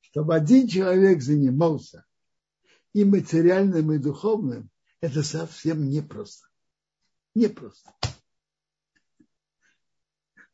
[0.00, 2.04] чтобы один человек занимался
[2.92, 4.68] и материальным, и духовным,
[5.00, 6.48] это совсем непросто.
[7.36, 7.94] Непросто.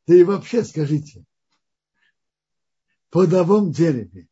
[0.06, 1.24] Да и вообще скажите,
[3.08, 4.28] в плодовом дереве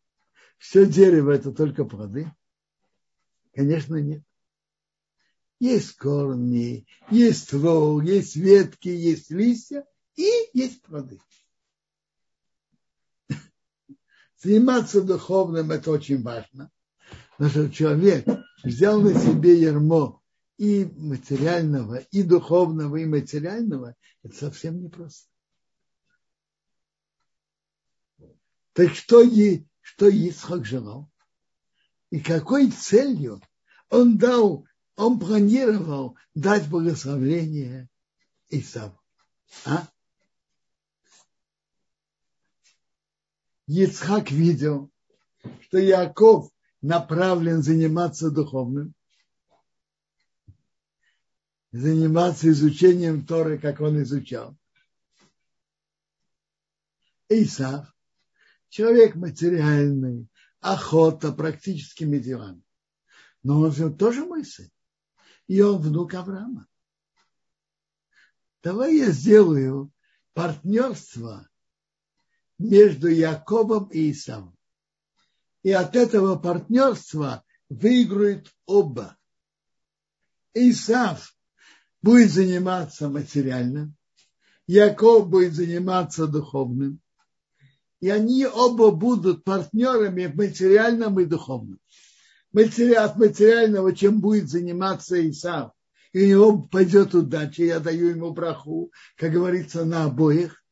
[0.58, 2.30] все дерево это только плоды–
[3.54, 4.22] Конечно, нет.
[5.60, 9.86] Есть корни, есть ствол, есть ветки, есть листья
[10.16, 11.20] и есть плоды.
[14.42, 16.70] Заниматься духовным– это очень важно.
[17.30, 18.26] Потому что человек
[18.64, 20.20] взял на себе ермо
[20.58, 25.28] и материального, и духовного, и материального, это совсем непросто.
[28.72, 29.24] Так что,
[29.80, 31.08] что Исхак желал?
[32.14, 33.42] И какой целью
[33.90, 37.88] он дал, он планировал дать благословение
[38.50, 39.00] Исаву.
[39.64, 39.88] А?
[43.66, 44.92] Ицхак видел,
[45.62, 48.94] что Яков направлен заниматься духовным,
[51.72, 54.56] заниматься изучением Торы, как он изучал.
[57.28, 57.92] Исав,
[58.68, 60.28] человек материальный,
[60.64, 62.62] охота практическими делами.
[63.42, 64.70] Но он же тоже мой сын.
[65.46, 66.66] и он внук Авраама.
[68.62, 69.92] Давай я сделаю
[70.32, 71.46] партнерство
[72.58, 74.56] между Яковом и Исавом.
[75.62, 79.18] И от этого партнерства выиграют оба.
[80.54, 81.36] Исав
[82.00, 83.96] будет заниматься материальным,
[84.66, 87.02] Яков будет заниматься духовным,
[88.04, 91.80] и они оба будут партнерами в материальном и духовном.
[92.52, 95.72] От материального, чем будет заниматься Исав,
[96.12, 100.62] и у него пойдет удача, я даю ему браху, как говорится, на обоих.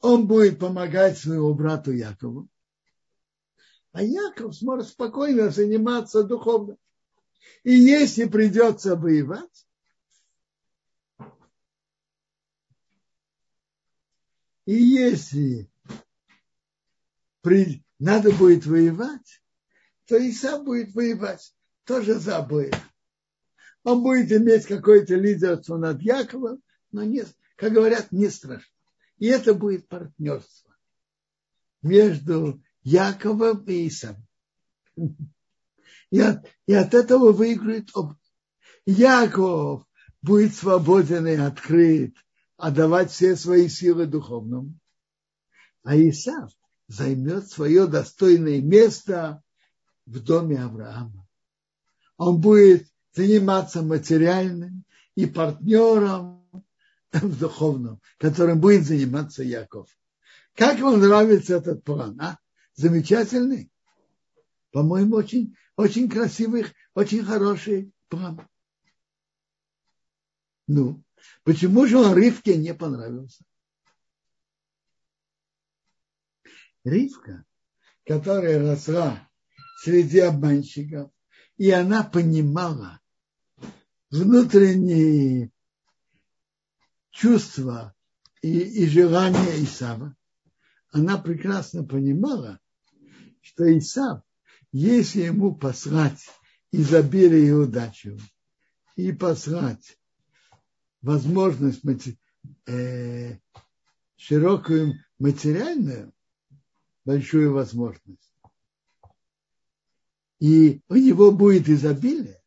[0.00, 2.48] Он будет помогать своему брату Якову.
[3.92, 6.78] А Яков сможет спокойно заниматься духовным.
[7.64, 9.66] И если придется воевать,
[14.64, 15.70] и если
[17.42, 19.42] при, надо будет воевать,
[20.06, 22.74] то и сам будет воевать тоже за обоих.
[23.84, 27.24] Он будет иметь какое-то лидерство над Яковом, но не,
[27.56, 28.72] как говорят, не страшно.
[29.18, 30.74] И это будет партнерство
[31.82, 34.26] между Яковом и Исавом.
[36.10, 38.18] И от, и от этого выиграет оба.
[38.84, 39.86] Яков
[40.20, 42.14] будет свободен и открыт,
[42.56, 44.74] отдавать все свои силы духовному.
[45.82, 46.52] А Исав
[46.92, 49.42] займет свое достойное место
[50.04, 51.26] в доме Авраама.
[52.18, 56.46] Он будет заниматься материальным и партнером
[57.12, 59.88] в духовном, которым будет заниматься Яков.
[60.54, 62.20] Как вам нравится этот план?
[62.20, 62.38] А?
[62.74, 63.70] Замечательный.
[64.70, 68.46] По-моему, очень, очень красивый, очень хороший план.
[70.66, 71.02] Ну,
[71.44, 73.44] почему же он Ривке не понравился?
[76.84, 77.44] Ривка,
[78.04, 79.28] которая росла
[79.82, 81.10] среди обманщиков,
[81.56, 83.00] и она понимала
[84.10, 85.50] внутренние
[87.10, 87.94] чувства
[88.42, 90.16] и, и желания Исава,
[90.90, 92.60] она прекрасно понимала,
[93.40, 94.22] что Исав,
[94.72, 96.20] если ему послать
[96.72, 98.18] изобилие и удачу,
[98.96, 99.98] и послать
[101.00, 101.82] возможность
[102.66, 103.38] э,
[104.16, 106.12] широкую материальную,
[107.04, 108.32] большую возможность,
[110.38, 112.42] и у него будет изобилие,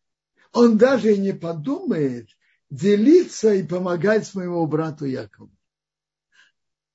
[0.51, 2.29] он даже не подумает
[2.69, 5.51] делиться и помогать своему брату Якову.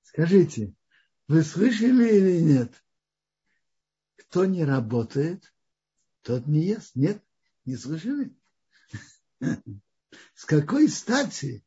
[0.02, 0.74] Скажите,
[1.28, 2.84] вы слышали или нет?
[4.16, 5.54] Кто не работает,
[6.22, 6.94] тот не ест.
[6.94, 7.24] Нет,
[7.64, 8.34] не слышали?
[10.34, 11.64] С какой стати?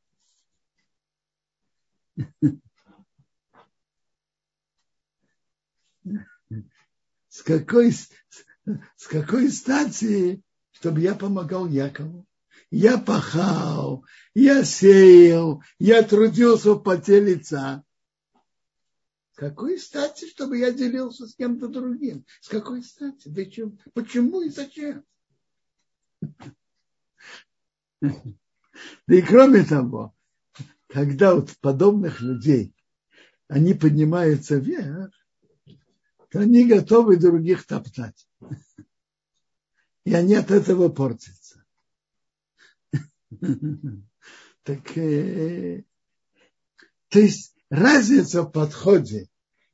[7.29, 12.27] С какой, с какой стати, чтобы я помогал Якову?
[12.69, 17.83] Я пахал, я сеял, я трудился в поте лица.
[19.33, 22.25] С какой стати, чтобы я делился с кем-то другим?
[22.41, 23.29] С какой стати?
[23.29, 23.79] Зачем?
[23.93, 25.03] Почему и зачем?
[28.01, 30.15] Да и кроме того,
[30.87, 32.75] когда вот подобных людей,
[33.47, 35.11] они поднимаются вверх,
[36.33, 38.27] то они готовы других топтать.
[40.03, 41.63] И они от этого портятся.
[44.63, 45.83] Так, э,
[47.09, 49.27] то есть разница в подходе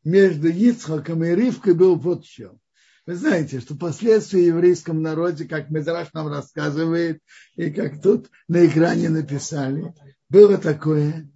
[0.04, 2.60] между Ицхаком и Ривкой был вот в чем.
[3.06, 7.22] Вы знаете, что впоследствии в еврейском народе, как Медраш нам рассказывает,
[7.56, 9.93] и как тут на экране написали,
[10.28, 11.30] было такое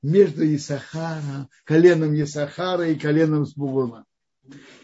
[0.00, 4.06] между Исахара, коленом Исахара и коленом Сбугуна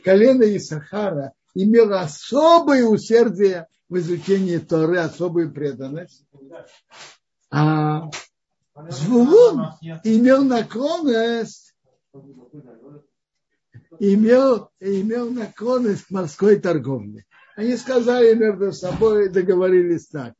[0.04, 6.24] колено Исахара имело особое усердие в изучении Торы, особую преданность.
[7.50, 8.08] А
[8.88, 9.66] Звулун
[10.04, 11.74] имел наклонность
[13.98, 17.26] имел, имел наклонность к морской торговле.
[17.56, 20.34] Они сказали между собой, договорились так.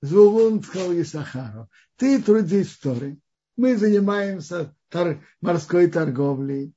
[0.00, 3.18] Звулун сказал Исахару, ты трудись в Торе,
[3.56, 6.74] мы занимаемся тор, морской торговлей,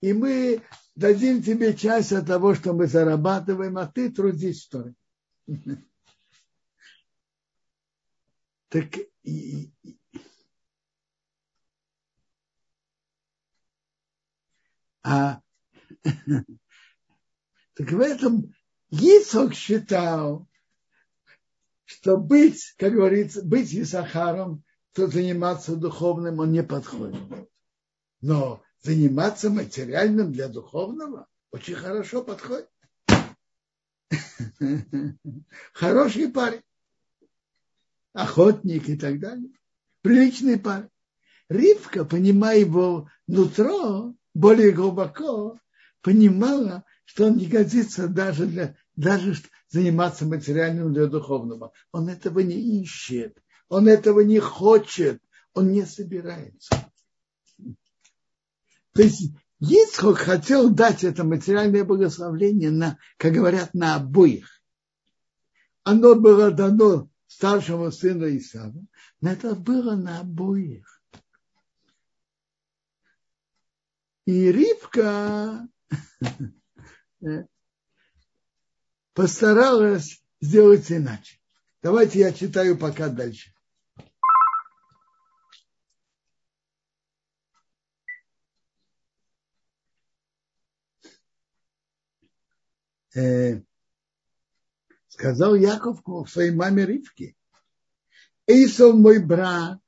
[0.00, 0.62] и мы
[0.94, 4.94] дадим тебе часть от того, что мы зарабатываем, а ты трудись Торе.
[8.68, 9.72] Так и,
[15.02, 15.40] а
[17.74, 18.54] так в этом
[18.90, 20.48] Ицок считал,
[21.84, 27.20] что быть, как говорится, быть Исахаром, то заниматься духовным он не подходит.
[28.20, 32.68] Но заниматься материальным для духовного очень хорошо подходит.
[35.72, 36.62] Хороший парень.
[38.12, 39.50] охотник и так далее.
[40.02, 40.88] Приличный парень.
[41.48, 45.58] Ривка, понимая его нутро более глубоко,
[46.00, 49.34] понимала, что он не годится даже для даже
[49.68, 51.72] заниматься материальным для духовного.
[51.92, 55.22] Он этого не ищет, он этого не хочет,
[55.54, 56.89] он не собирается.
[59.00, 64.62] То есть Ицхок хотел дать это материальное благословение, на, как говорят, на обоих.
[65.84, 68.84] Оно было дано старшему сыну Исава,
[69.22, 71.02] но это было на обоих.
[74.26, 75.66] И Ривка
[79.14, 81.40] постаралась сделать иначе.
[81.82, 83.54] Давайте я читаю пока дальше.
[93.14, 93.60] Э,
[95.08, 97.34] сказал Яков своей маме Ривке,
[98.46, 99.78] Эйсов мой брат,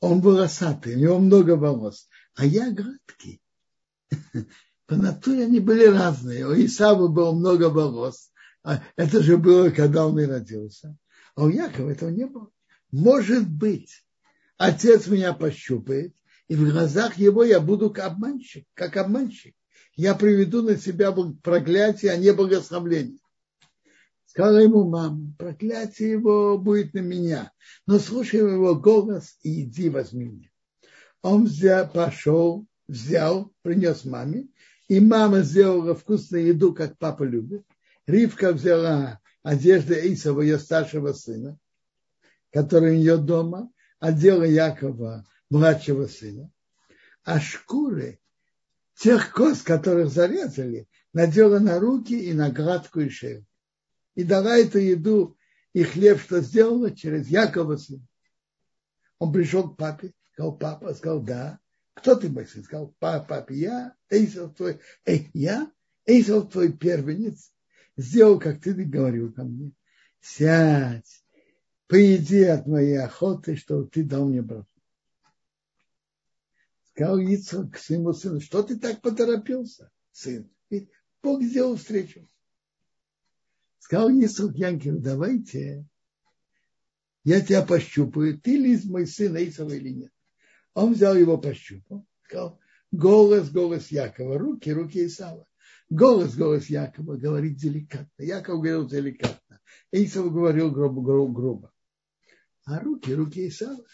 [0.00, 3.40] он волосатый, у него много волос, а я гладкий.
[4.86, 6.46] По натуре они были разные.
[6.46, 8.32] У Исава было много волос.
[8.62, 10.96] А это же было, когда он и родился.
[11.34, 12.50] А у Якова этого не было.
[12.90, 14.04] Может быть,
[14.58, 16.14] отец меня пощупает,
[16.48, 19.54] и в глазах его я буду обманщик, как обманщик.
[19.96, 21.12] Я приведу на себя
[21.42, 23.18] проклятие, а не благословление.
[24.26, 27.52] Сказала ему мама, проклятие его будет на меня,
[27.86, 30.50] но слушай его голос и иди возьми меня.
[31.20, 34.46] Он взял, пошел, взял, принес маме,
[34.88, 37.64] и мама сделала вкусную еду, как папа любит.
[38.06, 41.58] Ривка взяла одежды Исова, ее старшего сына,
[42.52, 46.50] который у нее дома, одела Якова, младшего сына,
[47.24, 48.20] а шкуры
[49.00, 53.46] тех коз, которых зарезали, надела на руки и на гладкую шею
[54.14, 55.38] и дала эту еду
[55.72, 58.06] и хлеб, что сделала через Якова сына.
[59.18, 61.58] Он пришел к папе, сказал, папа, сказал, да.
[61.94, 62.62] Кто ты мой сын?
[62.62, 65.70] Сказал, папа, папа, я, Эйсов твой, эй, я,
[66.04, 67.52] Эйсов твой первенец,
[67.96, 69.72] сделал, как ты говорил ко мне.
[70.20, 71.24] Сядь,
[71.86, 74.66] поеди от моей охоты, что ты дал мне брат.
[77.00, 80.50] Сказал Ицхак к своему сыну, что ты так поторопился, сын?
[80.68, 80.90] Ведь
[81.22, 82.28] Бог сделал встречу.
[83.78, 85.86] Сказал Исук Янкин, давайте,
[87.24, 90.12] я тебя пощупаю, ты ли мой сын Исова или нет.
[90.74, 92.60] Он взял его пощупал, сказал,
[92.92, 95.46] голос, голос Якова, руки, руки Исава.
[95.88, 98.22] Голос, голос Якова говорит деликатно.
[98.22, 99.58] Яков говорил деликатно.
[99.90, 101.72] Исав говорил грубо, грубо, грубо.
[102.66, 103.86] А руки, руки Исава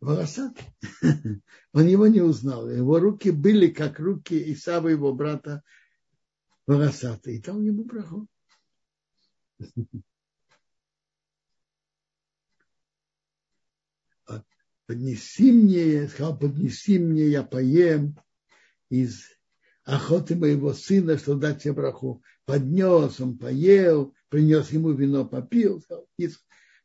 [0.00, 0.74] волосатые.
[1.72, 2.68] Он его не узнал.
[2.68, 5.62] Его руки были как руки Исава, его брата,
[6.66, 7.38] волосатые.
[7.38, 8.26] И там ему проход.
[14.86, 18.16] Поднеси мне, сказал, поднеси мне, я поем
[18.88, 19.24] из
[19.82, 22.22] охоты моего сына, что дать тебе браху.
[22.44, 26.06] Поднес, он поел, принес ему вино, попил, сказал,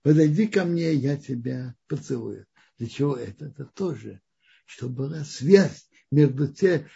[0.02, 2.48] подойди ко мне, я тебя поцелую.
[2.82, 3.46] Для чего это?
[3.46, 4.22] Это тоже,
[4.66, 6.88] чтобы была связь между тем,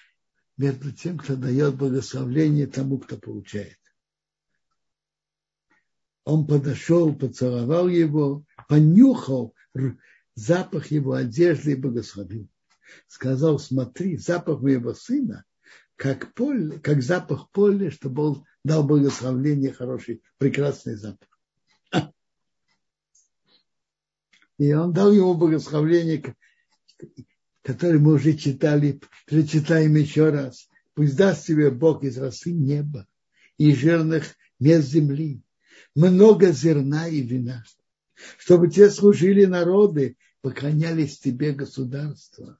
[0.57, 3.77] между тем, кто дает благословление тому, кто получает.
[6.23, 9.53] Он подошел, поцеловал его, понюхал
[10.33, 12.49] запах его одежды и благословил.
[13.05, 15.45] Сказал, смотри, запах моего сына,
[15.97, 21.34] как, поле, как запах поля, чтобы он дал благословление хороший, прекрасный запах.
[24.57, 26.35] И он дал ему благословение,
[27.61, 30.69] которое мы уже читали, прочитаем еще раз.
[30.93, 33.05] Пусть даст тебе Бог из росы неба
[33.57, 35.41] и жирных мест земли,
[35.93, 37.65] много зерна и вина,
[38.37, 42.57] чтобы те служили народы, поклонялись тебе государства.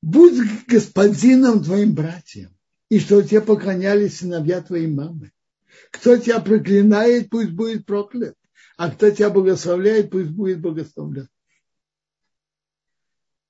[0.00, 2.56] Будь господином твоим братьям,
[2.88, 5.32] и что тебе поклонялись сыновья твоей мамы.
[5.90, 8.34] Кто тебя проклинает, пусть будет проклят,
[8.78, 11.28] а кто тебя благословляет, пусть будет благословлен.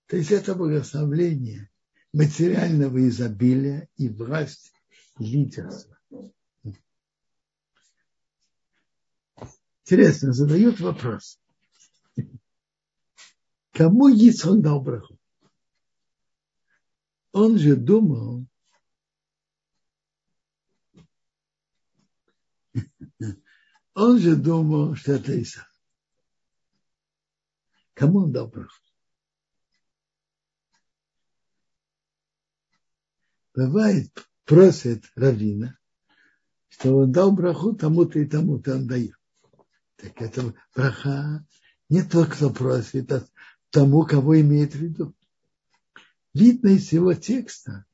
[0.06, 1.70] То есть это благословление
[2.14, 4.72] материального изобилия и власти,
[5.18, 5.98] и лидерства.
[9.84, 11.38] Интересно, задают вопрос.
[13.72, 15.18] Кому Ицхак дал браху?
[17.32, 18.46] Он же думал,
[23.98, 25.66] он же думал, что это Иса.
[27.94, 28.80] Кому он дал браху?
[33.54, 34.12] Бывает,
[34.44, 35.76] просит Равина,
[36.68, 39.16] что он дал браху тому-то и тому-то он дает.
[39.96, 41.44] Так это браха
[41.88, 43.26] не тот, кто просит, а
[43.70, 45.12] тому, кого имеет в виду.
[46.34, 47.84] Видно из его текста,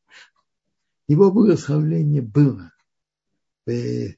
[1.08, 2.72] его благословление было
[3.64, 4.16] с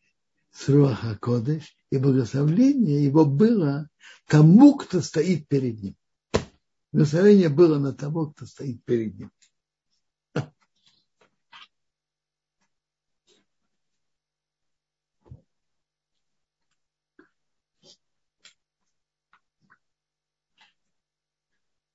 [0.68, 3.88] Руаха Кодыш, и благословление его было
[4.26, 5.96] тому, кто стоит перед ним.
[6.92, 9.30] Благословение было на того, кто стоит перед ним.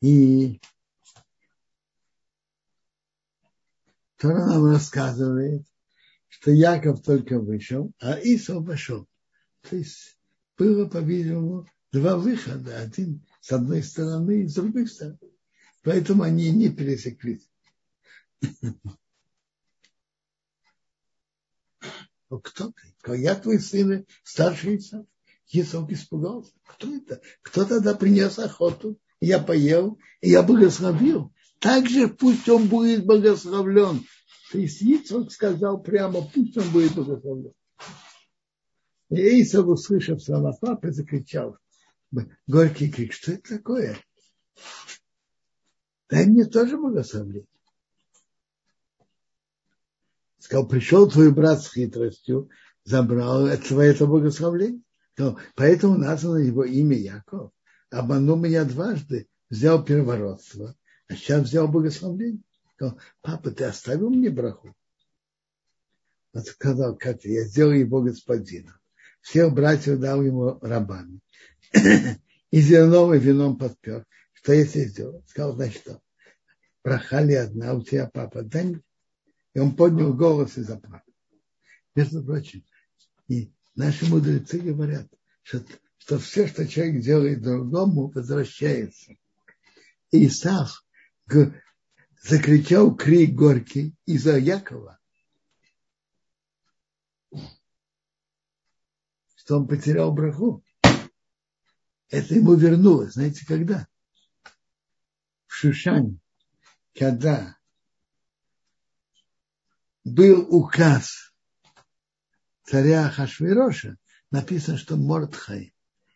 [0.02, 0.60] И
[4.18, 5.66] Тора нам рассказывает,
[6.32, 9.06] что Яков только вышел, а Исов вошел.
[9.70, 10.18] То есть
[10.58, 12.80] было, по-видимому, два выхода.
[12.80, 15.20] Один с одной стороны и с другой стороны.
[15.84, 17.48] Поэтому они не пересеклись.
[22.30, 23.18] Кто ты?
[23.18, 25.06] Я твой сын, старший сын.
[25.52, 26.54] Исаак испугался.
[26.66, 27.22] Кто это?
[27.42, 28.98] Кто тогда принес охоту?
[29.20, 31.34] Я поел, и я благословил.
[31.60, 34.06] Так же пусть он будет благословлен.
[34.52, 37.54] То есть Ицхак сказал прямо, пусть он будет благословлен.
[39.10, 41.58] И Исав, услышав слова папы, закричал,
[42.48, 43.98] горький крик, что это такое?
[46.10, 47.48] Дай мне тоже благословление.
[50.40, 52.50] Сказал, пришел твой брат с хитростью,
[52.84, 54.82] забрал это твое это благословление.
[55.56, 57.52] Поэтому названо его имя Яков.
[57.90, 60.76] Обманул меня дважды, взял первородство,
[61.08, 62.42] а сейчас взял благословление.
[62.82, 64.76] Сказал, папа, ты оставил мне браху?
[66.34, 68.74] Он сказал, как я сделал его господином.
[69.22, 71.20] Всех братьев дал ему рабами.
[72.50, 74.08] И зерном и вином подпер.
[74.34, 75.24] Что я себе сделал?
[75.28, 76.02] Сказал, значит что?
[76.84, 78.82] Браха одна, у тебя папа, дай мне.
[79.54, 81.14] И он поднял голос и заплакал.
[81.94, 82.66] Между прочим,
[83.28, 85.08] и наши мудрецы говорят,
[85.44, 85.64] что,
[86.00, 89.12] что все, что человек делает другому, возвращается.
[90.10, 90.84] И Исав
[92.22, 95.00] закричал крик горький из-за Якова,
[99.36, 100.64] что он потерял браху.
[102.10, 103.14] Это ему вернулось.
[103.14, 103.88] Знаете, когда?
[105.48, 106.20] В Шушане,
[106.94, 107.58] когда
[110.04, 111.34] был указ
[112.64, 113.98] царя Хашвироша,
[114.30, 115.74] написано, что Мортхай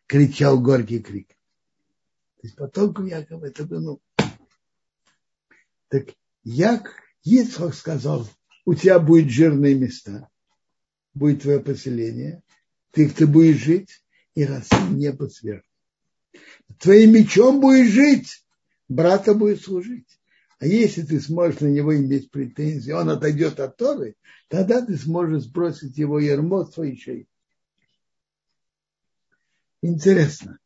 [0.08, 1.30] кричал горький крик.
[1.30, 4.00] То есть потомку Якова это было.
[5.90, 6.10] Так
[6.44, 6.92] Як
[7.24, 8.28] Ицхок сказал,
[8.66, 10.30] у тебя будет жирные места,
[11.14, 12.44] будет твое поселение,
[12.92, 14.04] ты, ты будешь жить,
[14.36, 15.68] и росу небо сверху.
[16.80, 18.46] Твоим мечом будешь жить,
[18.88, 20.08] брата будет служить.
[20.60, 24.16] А если ты сможешь на него иметь претензии, он отойдет от Торы,
[24.48, 27.28] тогда ты сможешь сбросить его ермо с твоей шеи.
[29.82, 30.60] Интересно.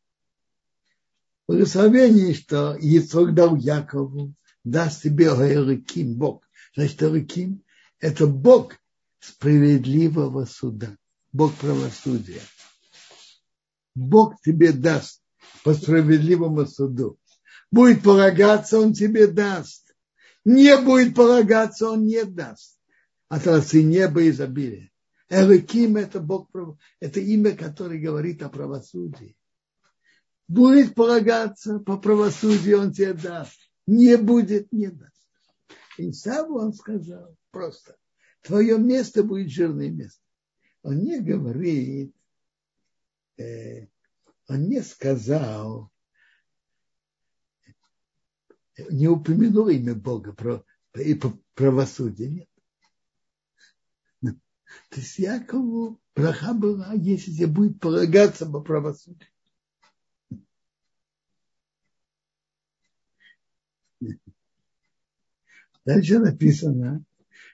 [1.46, 4.34] Благословение, что Ицхок дал Якову,
[4.64, 6.44] даст тебе Эриким, Бог.
[6.74, 7.62] Значит, Эриким–
[7.98, 8.76] это Бог
[9.20, 10.96] справедливого суда,
[11.32, 12.42] Бог правосудия.
[13.94, 15.22] Бог тебе даст
[15.64, 17.18] по справедливому суду.
[17.70, 19.94] Будет полагаться, Он тебе даст.
[20.44, 22.78] Не будет полагаться, Он не даст.
[23.28, 24.90] От росы неба изобилия.
[25.28, 26.50] Элаким– это Бог,
[26.98, 29.36] это имя, которое говорит о правосудии.
[30.48, 33.69] Будет полагаться по правосудию, Он тебе даст.
[33.90, 35.26] Не будет, не даст.
[35.98, 37.96] И сам он сказал просто,
[38.40, 40.22] твое место будет жирное место.
[40.84, 42.14] Он не говорит,
[43.36, 43.88] э,
[44.46, 45.90] он не сказал,
[48.90, 50.64] не упомянул имя Бога про,
[50.94, 52.46] и про правосудие,
[54.22, 54.38] нет.
[54.90, 59.28] То есть Якову браха была, если тебе будет полагаться по правосудию.
[65.84, 67.04] Дальше написано,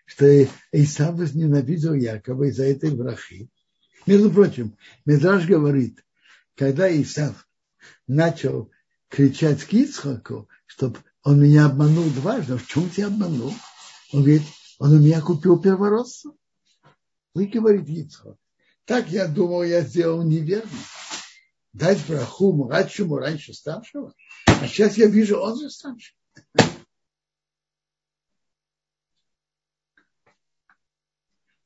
[0.04, 3.48] что Исав возненавидел Якова из-за этой брахи.
[4.06, 6.04] Между прочим, Медраж говорит,
[6.54, 7.48] когда Исав
[8.06, 8.70] начал
[9.08, 13.52] кричать к Ицхаку, чтобы он меня обманул дважды, в чем тебя обманул?
[14.12, 14.42] Он говорит,
[14.78, 16.34] он у меня купил первородство.
[17.34, 18.36] Вы говорит Ицхак,
[18.84, 20.70] так я думал, я сделал неверно.
[21.72, 24.14] Дать браху младшему раньше старшего.
[24.46, 26.16] А сейчас я вижу, он же старший.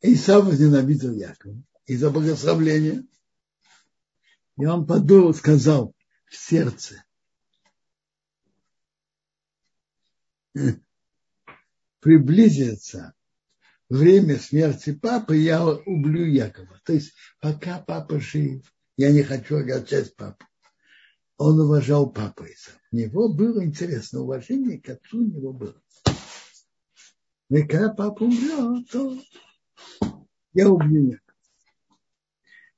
[0.03, 3.05] Исав возненавидел Якова из-за благословления.
[4.57, 5.94] И он подумал, сказал
[6.26, 7.05] в сердце,
[12.01, 13.14] приблизится
[13.88, 16.80] время смерти папы, я убью Якова.
[16.84, 18.62] То есть пока папа жив,
[18.96, 20.44] я не хочу огорчать папу.
[21.36, 22.78] Он уважал папу Исав.
[22.92, 25.80] У него было интересно, уважение к отцу у него было.
[27.51, 29.18] И когда папа умрет, то
[30.53, 31.30] я убью Якова.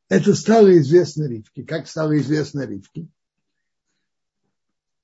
[0.09, 1.65] Это стало известно Ривке.
[1.65, 3.09] Как стало известно Ривке?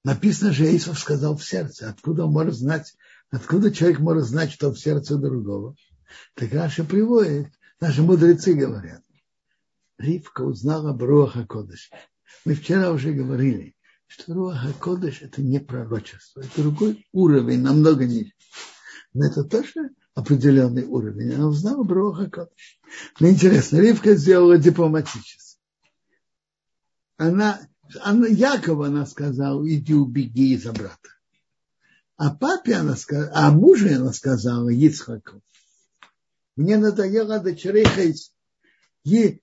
[0.05, 1.89] Написано же, Исов сказал в сердце.
[1.89, 2.95] Откуда он может знать,
[3.31, 5.77] откуда человек может знать, что в сердце другого?
[6.35, 9.03] Так Раша приводит, наши мудрецы говорят.
[9.99, 11.91] Ривка узнала Бруаха Кодыш.
[12.45, 13.75] Мы вчера уже говорили,
[14.07, 18.33] что Руаха Кодыш это не пророчество, это другой уровень, намного ниже.
[19.13, 21.33] Но это тоже определенный уровень.
[21.35, 22.81] Она узнала Бруаха Кодыш.
[23.21, 25.61] Мне интересно, Ривка сделала дипломатически.
[27.17, 27.61] Она,
[28.01, 31.09] она Якова она сказала, иди убеги из-за брата.
[32.17, 35.41] А папе она сказала, а мужу она сказала, Ицхаку,
[36.57, 38.33] мне надоело дочерей Хейс,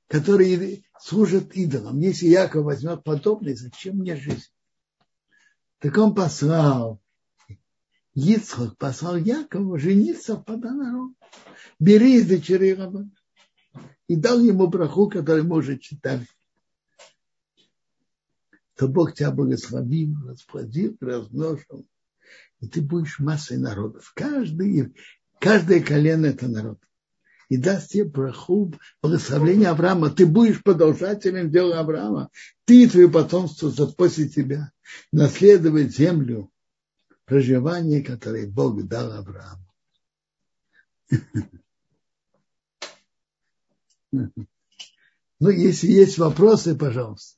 [0.10, 2.00] которые служат идолам.
[2.00, 4.52] Если Яков возьмет подобное, зачем мне жизнь?
[5.80, 7.00] Так он послал,
[8.16, 11.14] Ицхак послал Якова жениться в Паданару.
[11.80, 13.06] Бери из дочерей раба.
[14.08, 16.26] И дал ему браху, который мы уже читали.
[18.76, 21.86] То Бог тебя благословил, расплодил, размножил.
[22.62, 24.12] И ты будешь массой народов.
[24.16, 24.96] Каждый,
[25.40, 26.80] каждое колено это народ
[27.50, 30.10] и даст тебе браху, благословение Авраама.
[30.10, 32.30] Ты будешь продолжателем дела Авраама.
[32.66, 34.72] Ты и твое потомство после тебя
[35.12, 36.52] наследовать землю
[37.26, 39.66] проживания, которое Бог дал Аврааму.
[44.12, 47.38] Ну, если есть вопросы, пожалуйста.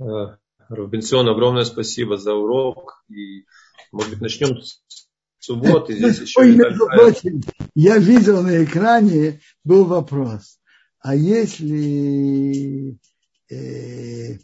[0.00, 0.36] Э,
[0.68, 3.04] Робинсон, огромное спасибо за урок.
[3.08, 3.44] И,
[3.92, 4.82] может быть, начнем с
[5.38, 5.94] субботы.
[5.94, 7.42] Здесь еще Ой, прочим,
[7.74, 10.58] я видел на экране, был вопрос.
[11.00, 12.98] А если
[13.50, 14.38] э,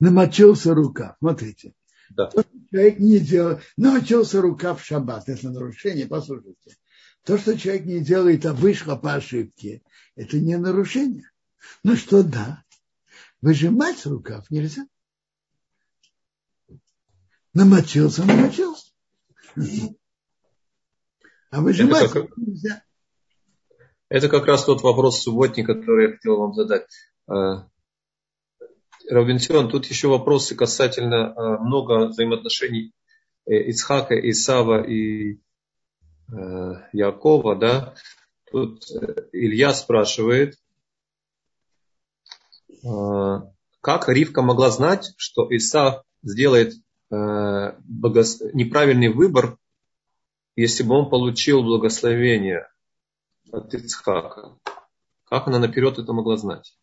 [0.00, 1.72] намочился рука, смотрите,
[2.16, 2.26] да.
[2.26, 6.76] то, человек не делал, намочился рука в шаббат, это нарушение, послушайте.
[7.24, 9.82] То, что человек не делает, а вышло по ошибке,
[10.14, 11.30] это не нарушение.
[11.82, 12.64] Ну что да,
[13.40, 14.86] выжимать рукав нельзя.
[17.52, 18.92] Намочился, намочился.
[21.50, 22.82] А выжимать это как, нельзя.
[24.08, 26.86] Это как раз тот вопрос субботний, который я хотел вам задать.
[29.08, 32.92] Равенсион, тут еще вопросы касательно а, много взаимоотношений
[33.46, 35.38] э, Ицхака, Исава и
[36.32, 37.94] э, Якова, да.
[38.50, 40.56] Тут э, Илья спрашивает,
[43.80, 46.74] как Ривка могла знать, что Исав сделает
[47.08, 47.78] Э,
[48.52, 49.58] неправильный выбор,
[50.56, 52.68] если бы он получил благословение
[53.52, 54.58] от Ицхака.
[55.24, 56.76] Как она наперед это могла знать?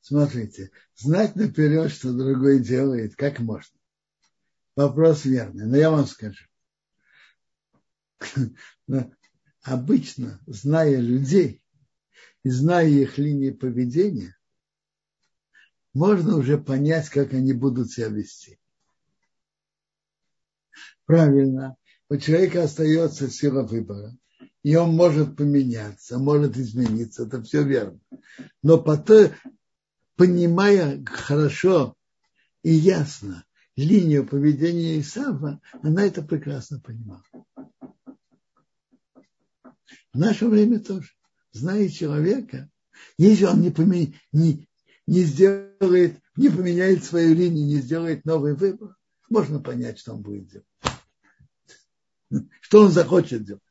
[0.00, 3.76] Смотрите, знать наперед, что другой делает, как можно?
[4.76, 6.44] Вопрос верный, но я вам скажу.
[9.62, 11.62] обычно, зная людей
[12.44, 14.36] и зная их линии поведения,
[15.92, 18.58] можно уже понять, как они будут себя вести
[21.08, 21.76] правильно,
[22.10, 24.14] у человека остается сила выбора.
[24.62, 27.98] И он может поменяться, может измениться, это все верно.
[28.62, 29.30] Но потом,
[30.18, 31.96] понимая хорошо
[32.62, 33.44] и ясно
[33.76, 37.22] линию поведения Исава, она это прекрасно понимала.
[40.12, 41.12] В наше время тоже.
[41.52, 42.68] Зная человека,
[43.16, 44.12] если он не, поменя...
[44.32, 44.68] не,
[45.06, 48.96] не сделает, не поменяет свою линию, не сделает новый выбор,
[49.30, 50.66] можно понять, что он будет делать.
[52.60, 53.62] Что он захочет делать?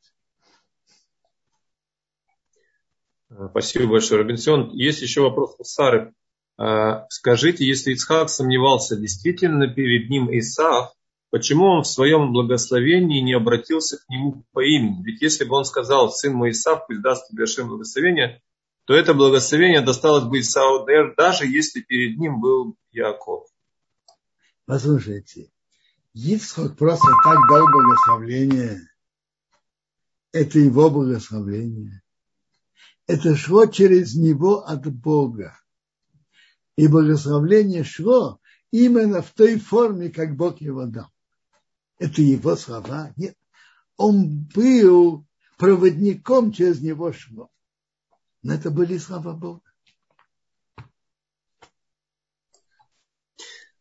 [3.50, 4.70] Спасибо большое, Робинсон.
[4.70, 6.14] Есть еще вопрос у Сары.
[6.58, 10.92] А, скажите, если Ицхак сомневался, действительно перед ним Исаав,
[11.30, 15.04] почему он в своем благословении не обратился к нему по имени?
[15.04, 18.42] Ведь если бы он сказал, сын мой Исаав, пусть даст тебе Ашем благословение,
[18.86, 20.86] то это благословение досталось бы Исааву,
[21.16, 23.46] даже если перед ним был Яков.
[24.64, 25.50] Послушайте,
[26.14, 28.80] Ицхок просто так дал благословление.
[30.32, 32.02] Это его благословение.
[33.06, 35.56] Это шло через него от Бога.
[36.78, 38.38] И благословление шло
[38.70, 41.08] именно в той форме, как Бог его дал.
[41.98, 43.12] Это его слова?
[43.16, 43.34] Нет.
[43.96, 45.26] Он был
[45.56, 47.50] проводником, через него шло.
[48.44, 49.62] Но это были слова Бога.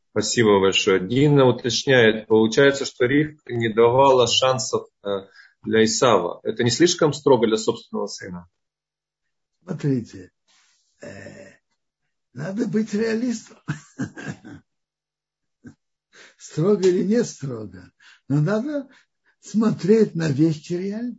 [0.09, 0.99] Спасибо большое.
[0.99, 5.27] Дина уточняет, получается, что Ривка не давала шансов э,
[5.61, 6.39] для Исава.
[6.41, 8.49] Это не слишком строго для собственного сына?
[9.61, 10.31] Смотрите,
[10.99, 11.46] э,
[12.37, 13.57] Надо быть реалистом.
[16.37, 17.91] Строго или не строго.
[18.29, 18.87] Но надо
[19.39, 21.17] смотреть на вещи реально.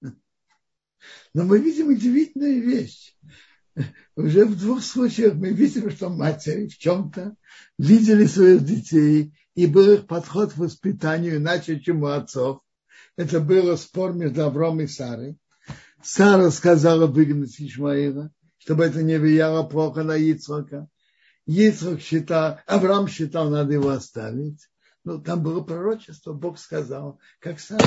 [0.00, 3.14] Но мы видим удивительную вещь.
[4.16, 7.36] Уже в двух случаях мы видим, что матери в чем-то
[7.76, 12.62] видели своих детей, и был их подход к воспитанию иначе, чем у отцов.
[13.16, 15.36] Это был спор между Авром и Сарой.
[16.02, 18.32] Сара сказала выгнать Ишмаила,
[18.66, 20.88] чтобы это не влияло плохо на Ицхака.
[21.46, 24.68] Ицхак считал, Авраам считал, надо его оставить.
[25.04, 27.78] Ну, там было пророчество, Бог сказал, как сам.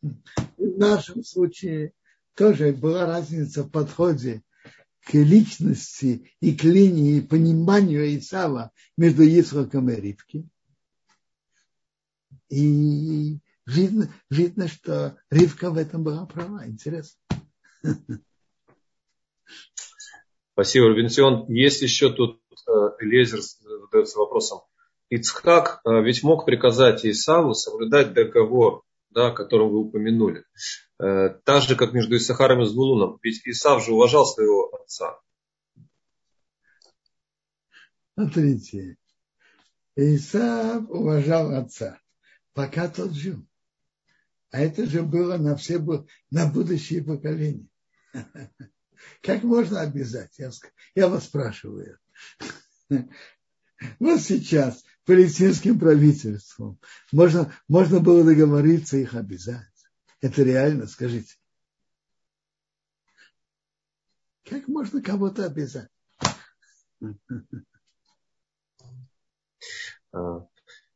[0.00, 1.92] в нашем случае
[2.34, 4.42] тоже была разница в подходе
[5.02, 10.48] к личности и к линии пониманию Исава между Ицхаком и Ривки.
[12.48, 16.66] И видно, видно, что Ривка в этом была права.
[16.66, 17.20] Интересно.
[20.54, 21.52] Спасибо, Рубинсион.
[21.52, 24.60] Есть еще тут э, Лезер задается вопросом.
[25.10, 30.44] Ицхак э, ведь мог приказать Исаву соблюдать договор, да, о котором вы упомянули.
[31.02, 33.18] Э, так же, как между Исахаром и Звулуном.
[33.24, 35.18] Ведь Исав же уважал своего отца.
[38.14, 38.96] Смотрите,
[39.96, 41.98] Исав уважал отца,
[42.52, 43.44] пока тот жил.
[44.52, 45.80] А это же было на все
[46.30, 47.66] на будущее поколения.
[49.22, 50.38] Как можно обязать?
[50.38, 50.50] Я,
[50.94, 51.98] я вас спрашиваю.
[53.98, 56.78] Вот сейчас палестинским правительством
[57.12, 59.66] можно, можно было договориться их обязать.
[60.20, 61.34] Это реально, скажите.
[64.44, 65.88] Как можно кого-то обязать?
[70.12, 70.46] А,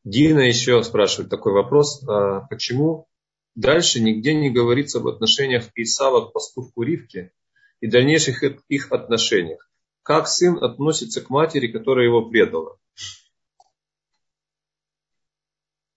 [0.04, 2.02] Дина еще спрашивает такой вопрос.
[2.08, 3.08] А, почему
[3.54, 7.32] дальше нигде не говорится об отношениях Исава к поступку Ривки
[7.80, 9.70] и дальнейших их отношениях?
[10.02, 12.78] Как сын относится к матери, которая его предала?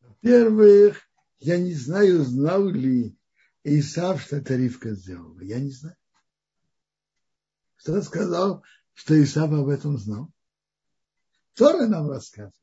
[0.01, 1.01] Во-первых,
[1.39, 3.17] я не знаю, знал ли
[3.63, 5.39] Исав, что это Ривка сделала.
[5.41, 5.95] Я не знаю.
[7.77, 8.63] Кто сказал,
[8.93, 10.31] что Исав об этом знал?
[11.55, 12.55] Тора нам рассказывает.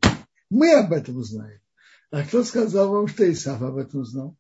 [0.51, 1.61] Мы об этом знаем.
[2.11, 4.37] А кто сказал вам, что Исаф об этом знал?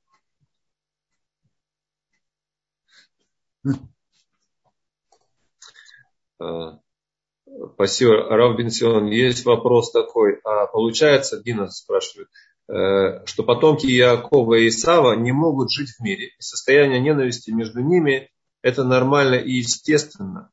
[7.74, 9.06] Спасибо, Рав Бенсион.
[9.06, 10.40] Есть вопрос такой.
[10.44, 12.28] А получается, Дина спрашивает,
[12.68, 16.30] э, что потомки Иакова и Исава не могут жить в мире.
[16.38, 18.30] Состояние ненависти между ними–
[18.62, 20.50] это нормально и естественно.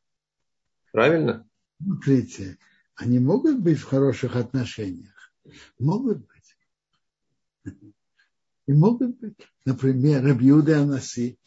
[0.91, 1.47] Правильно?
[1.81, 2.57] Смотрите,
[2.95, 5.33] они могут быть в хороших отношениях.
[5.77, 7.75] Могут быть.
[8.67, 9.38] И могут быть.
[9.65, 11.38] Например, Рабиуда Анаси,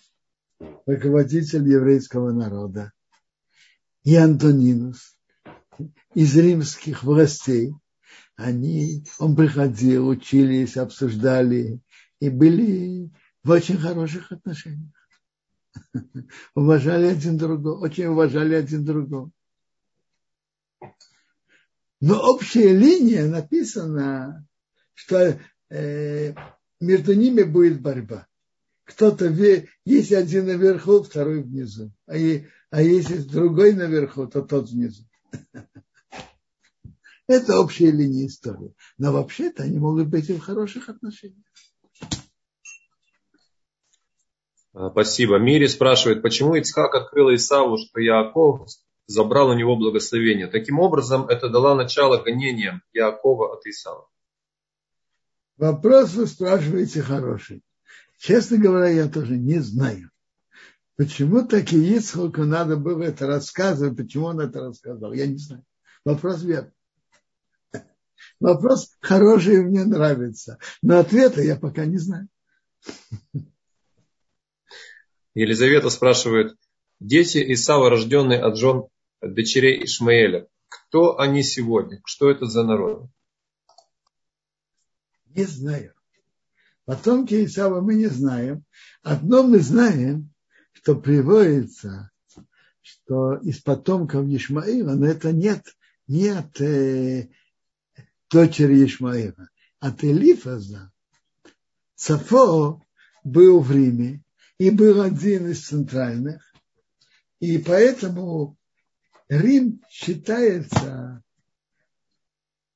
[0.86, 2.92] руководитель еврейского народа,
[4.04, 5.16] и Антонинус
[6.14, 7.72] из римских властей.
[8.36, 11.80] Они, он приходил, учились, обсуждали
[12.20, 13.10] и были
[13.42, 14.92] в очень хороших отношениях.
[16.54, 19.30] Уважали один другого, очень уважали один другого.
[22.00, 24.46] Но общая линия написана,
[24.94, 25.40] что
[25.70, 26.34] э,
[26.80, 28.26] между ними будет борьба.
[28.84, 29.34] Кто-то,
[29.84, 31.92] есть один наверху, второй внизу.
[32.06, 35.04] А, и, а если другой наверху, то тот внизу.
[37.26, 38.74] Это общая линия истории.
[38.96, 41.44] Но вообще-то они могут быть и в хороших отношениях.
[44.90, 45.38] Спасибо.
[45.38, 48.68] Мири спрашивает, почему Ицхак открыл Исаву, что Яаков
[49.06, 50.46] забрал у него благословение.
[50.46, 54.08] Таким образом, это дало начало гонениям Иакова от Исава.
[55.56, 57.62] Вопрос вы спрашиваете хороший.
[58.18, 60.10] Честно говоря, я тоже не знаю.
[60.98, 65.64] Почему так и Ицхаку надо было это рассказывать, почему он это рассказал, я не знаю.
[66.04, 66.72] Вопрос верный.
[68.40, 70.58] Вопрос хороший мне нравится.
[70.82, 72.28] Но ответа я пока не знаю.
[75.34, 76.56] Елизавета спрашивает,
[76.98, 78.88] дети Исава, рожденные от жен
[79.20, 80.48] дочерей Ишмаэля.
[80.68, 82.02] Кто они сегодня?
[82.06, 83.08] Что это за народ?
[85.26, 85.94] Не знаю.
[86.86, 88.64] Потомки Исава мы не знаем.
[89.02, 90.32] Одно мы знаем,
[90.78, 92.10] что приводится,
[92.80, 95.64] что из потомков Ишмаила, но это нет,
[96.06, 97.28] нет э,
[98.30, 99.48] дочери Ишмаила.
[99.80, 100.92] От Элифаза
[101.96, 102.84] Сафо
[103.24, 104.22] был в Риме
[104.58, 106.42] и был один из центральных,
[107.40, 108.56] и поэтому
[109.28, 111.22] Рим считается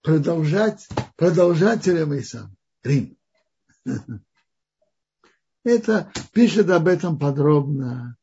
[0.03, 2.51] продолжать, продолжателем Иса.
[2.83, 3.17] Рим.
[5.65, 8.17] Это пишет об этом подробно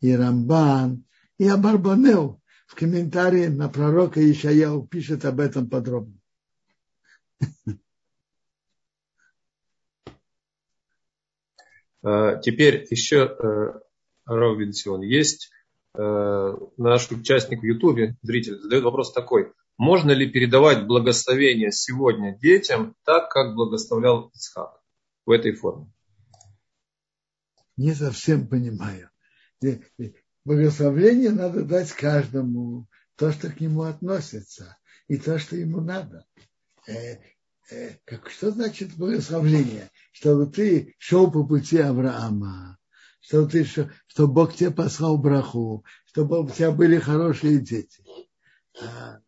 [0.00, 1.04] и Рамбан,
[1.38, 6.14] и Абарбанел в комментарии на пророка Ишаяу пишет об этом подробно.
[12.06, 13.80] А, теперь еще, э,
[14.26, 15.50] Рав Бенсион, есть
[15.96, 19.54] э, наш участник в Ютубе, зритель, задает вопрос такой.
[19.78, 24.82] Можно ли передавать благословение сегодня детям так, как благословлял Ицхак
[25.24, 25.93] в этой форме?
[27.76, 29.10] Не совсем понимаю.
[30.44, 34.76] Благословение надо дать каждому, то, что к нему относится,
[35.08, 36.26] и то, что ему надо.
[36.86, 37.16] Э,
[37.70, 39.90] э, как, что значит благословление?
[40.12, 42.78] Чтобы ты шел по пути Авраама,
[43.20, 48.04] чтобы, ты, чтобы Бог тебе послал браху, чтобы у тебя были хорошие дети.
[48.82, 49.20] А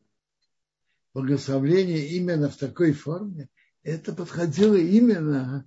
[1.14, 3.48] благословление именно в такой форме,
[3.82, 5.66] это подходило именно,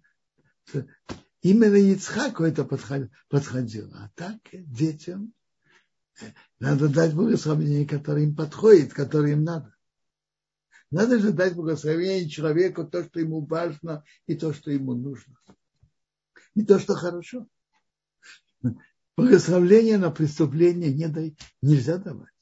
[1.42, 3.98] именно Ицхаку это подходило.
[3.98, 5.34] А так детям
[6.60, 9.74] надо дать благословение, которое им подходит, которое им надо.
[10.92, 15.36] Надо же дать благословение человеку то, что ему важно, и то, что ему нужно.
[16.56, 17.48] И то, что хорошо.
[19.16, 22.34] Благословение на преступление не дай, нельзя давать.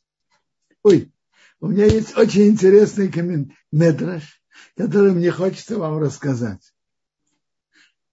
[0.84, 1.12] Ой,
[1.60, 4.42] у меня есть очень интересный коммент, медраж,
[4.76, 6.74] который мне хочется вам рассказать.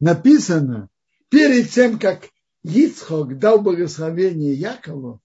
[0.04, 0.90] Написано,
[1.30, 2.28] перед тем, как
[2.62, 5.22] Ицхок дал благословение Якову,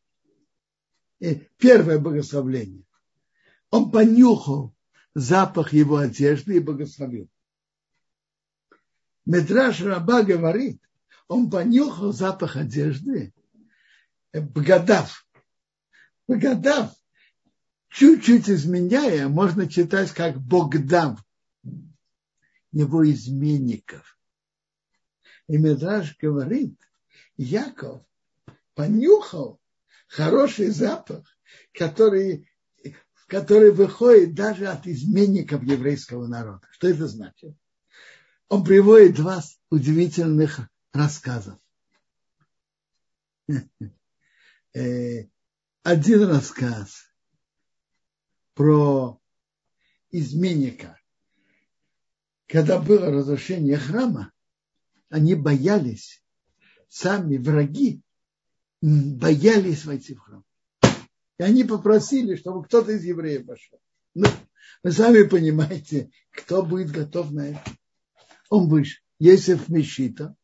[1.57, 2.85] первое благословление.
[3.71, 4.73] Он понюхал
[5.13, 7.27] запах его одежды и благословил.
[9.25, 10.81] Медраж Раба говорит,
[11.27, 13.33] он понюхал запах одежды,
[14.31, 15.27] Бгадав.
[16.25, 16.95] Бгадав,
[17.89, 21.21] чуть-чуть изменяя, можно читать как Богдав,
[22.71, 24.15] его изменников.
[25.49, 26.79] И Медраж говорит,
[27.35, 28.03] Яков
[28.75, 29.59] понюхал
[30.07, 31.25] хороший запах,
[31.73, 32.47] который,
[33.25, 36.61] который выходит даже от изменников еврейского народа.
[36.69, 37.55] Что это значит?
[38.47, 39.41] Он приводит два
[39.71, 41.59] удивительных рассказа.
[44.75, 45.25] Э,
[45.81, 47.11] один рассказ
[48.53, 49.19] про
[50.11, 50.99] изменника.
[52.45, 54.31] Когда было разрушение храма,
[55.09, 56.23] они боялись,
[56.87, 58.01] сами враги
[58.81, 60.45] боялись войти в храм.
[61.37, 63.79] И они попросили, чтобы кто-то из евреев пошел.
[64.13, 64.27] Ну,
[64.83, 67.63] вы сами понимаете, кто будет готов на это.
[68.49, 69.01] Он вышел.
[69.19, 70.35] Есеф Мешита.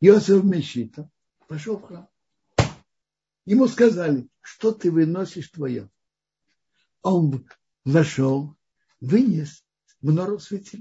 [0.00, 1.10] Йосеф Мешита
[1.48, 2.08] пошел в храм.
[3.46, 5.88] Ему сказали, что ты выносишь твое.
[7.02, 7.46] Он
[7.84, 8.56] вошел,
[9.00, 9.64] вынес
[10.02, 10.80] мнору светил.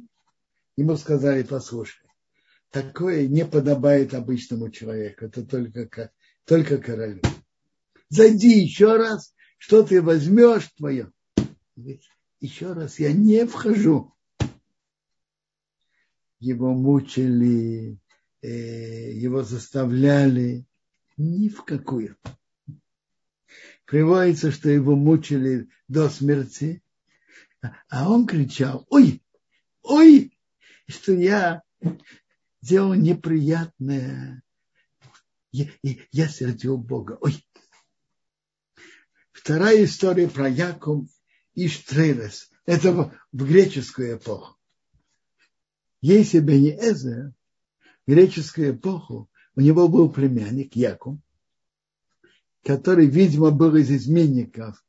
[0.76, 2.05] Ему сказали, послушай,
[2.76, 6.12] такое не подобает обычному человеку, это только,
[6.44, 7.22] только королю.
[8.10, 11.10] Зайди еще раз, что ты возьмешь твое.
[12.42, 14.14] Еще раз я не вхожу.
[16.40, 17.98] Его мучили,
[18.42, 20.66] э, его заставляли
[21.16, 22.18] ни в какую.
[23.86, 26.84] Приводится, что его мучили до смерти,
[27.88, 29.24] а он кричал, ой,
[29.82, 30.38] ой,
[30.90, 31.64] что я
[32.66, 34.42] делал неприятное.
[35.52, 35.68] Я,
[36.12, 37.18] я сердил Бога.
[37.22, 37.46] Ой.
[39.32, 41.08] Вторая история про Яков
[41.54, 42.50] и Штрелес.
[42.66, 44.58] Это в, в греческую эпоху.
[46.02, 47.34] Если бы не Эзер,
[48.06, 51.18] в греческую эпоху у него был племянник Яков,
[52.64, 54.84] который, видимо, был из изменников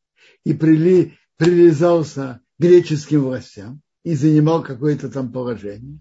[0.44, 6.00] и прили, прилизался греческим властям и занимал какое-то там положение.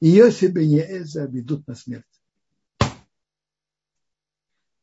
[0.00, 2.04] Себе не Эза ведут на смерть.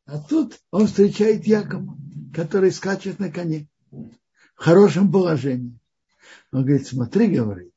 [0.04, 1.98] А тут он встречает Якова,
[2.32, 4.10] который скачет на коне в
[4.54, 5.78] хорошем положении.
[6.52, 7.74] Он говорит, смотри, говорит,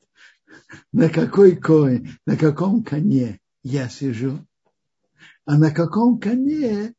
[0.92, 4.46] на какой коне, на каком коне я сижу,
[5.46, 6.94] а на каком коне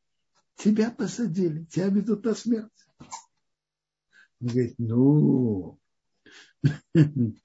[0.56, 2.70] тебя посадили, тебя ведут на смерть.
[4.40, 5.78] Он говорит, ну,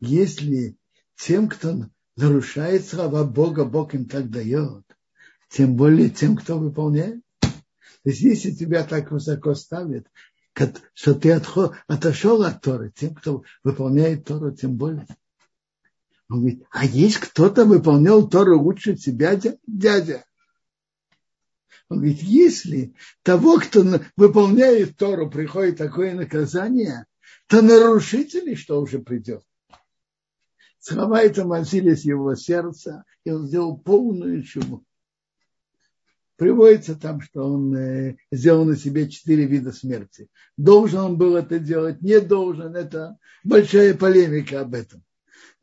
[0.00, 0.76] если
[1.16, 4.84] тем, кто нарушает слова Бога, Бог им так дает.
[5.48, 7.22] Тем более тем, кто выполняет.
[7.40, 10.06] То есть если тебя так высоко ставят,
[10.94, 15.06] что ты отошел от Торы, тем, кто выполняет Тору, тем более.
[16.28, 20.24] Он говорит, а есть кто-то выполнял Тору лучше тебя, дядя?
[21.88, 23.84] Он говорит, если того, кто
[24.16, 27.06] выполняет Тору, приходит такое наказание,
[27.46, 29.44] то нарушители что уже придет?
[30.88, 34.84] Слова это мазились его сердца, и он сделал полную чуму.
[36.36, 40.28] приводится там, что он э, сделал на себе четыре вида смерти.
[40.56, 45.02] Должен он был это делать, не должен, это большая полемика об этом.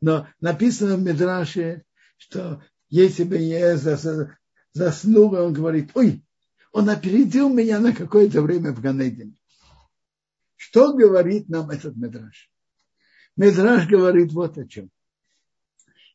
[0.02, 1.84] Но написано в Медраше,
[2.18, 6.22] что если бы я заснул, он говорит, ой,
[6.70, 9.36] он опередил меня на какое-то время в Ганедине.
[10.56, 12.50] Что говорит нам этот Медраж?
[13.36, 14.90] Медраж говорит вот о чем.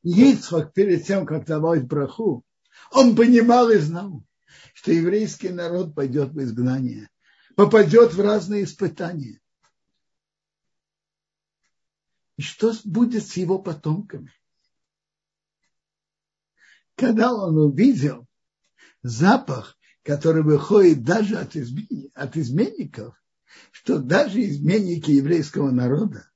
[0.04, 2.44] Ицхак перед тем, как давать браху,
[2.92, 4.24] он понимал и знал,
[4.74, 7.10] что еврейский народ пойдет в изгнание,
[7.56, 9.42] попадет в разные испытания.
[12.38, 14.32] И что будет с его потомками?
[16.96, 18.26] Когда он увидел
[19.04, 22.10] запах, который выходит даже от, измен...
[22.14, 23.22] от изменников,
[23.72, 26.30] что даже изменники еврейского народа,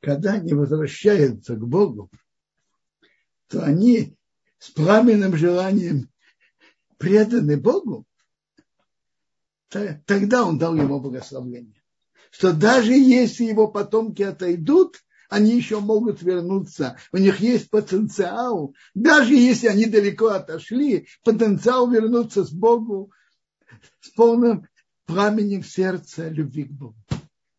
[0.00, 2.10] когда они возвращаются к Богу,
[3.48, 4.16] то они
[4.58, 6.08] с пламенным желанием
[6.98, 8.06] преданы Богу,
[9.68, 11.82] тогда он дал ему благословение.
[12.30, 16.96] Что даже если его потомки отойдут, они еще могут вернуться.
[17.12, 18.74] У них есть потенциал.
[18.94, 23.12] Даже если они далеко отошли, потенциал вернуться с Богу
[24.00, 24.68] с полным
[25.06, 26.96] пламенем сердца любви к Богу.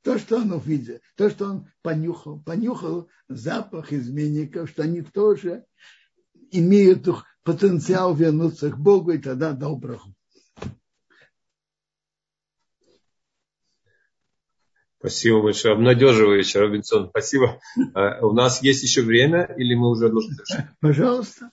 [0.06, 5.66] То, что он увидел, то, что он понюхал, понюхал запах изменников, что они тоже
[6.52, 7.08] имеют
[7.42, 10.14] потенциал вернуться к Богу и тогда браху.
[15.00, 15.74] Спасибо большое.
[15.74, 17.10] Обнадеживающе, Робинсон.
[17.10, 17.60] Спасибо.
[17.96, 20.36] А, у нас есть еще время или мы уже должны
[20.82, 21.50] Пожалуйста.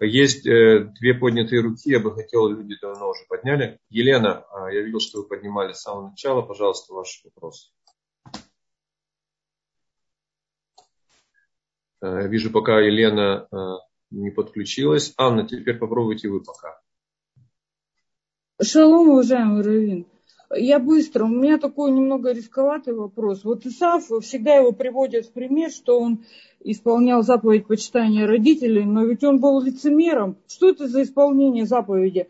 [0.00, 3.78] Есть э, две поднятые руки, я бы хотел, люди давно уже подняли.
[3.90, 6.40] Елена, а, я видел, что вы поднимали с самого начала.
[6.40, 7.72] Пожалуйста, ваш вопрос.
[12.00, 13.56] Э, вижу, пока Елена э,
[14.10, 15.12] не подключилась.
[15.18, 16.80] Анна, теперь попробуйте вы пока.
[18.62, 20.11] Шалом, уважаемый Равин.
[20.54, 21.24] Я быстро.
[21.24, 23.44] У меня такой немного рисковатый вопрос.
[23.44, 26.24] Вот Исаф всегда его приводят в пример, что он
[26.60, 30.36] исполнял заповедь почитания родителей, но ведь он был лицемером.
[30.46, 32.28] Что это за исполнение заповеди?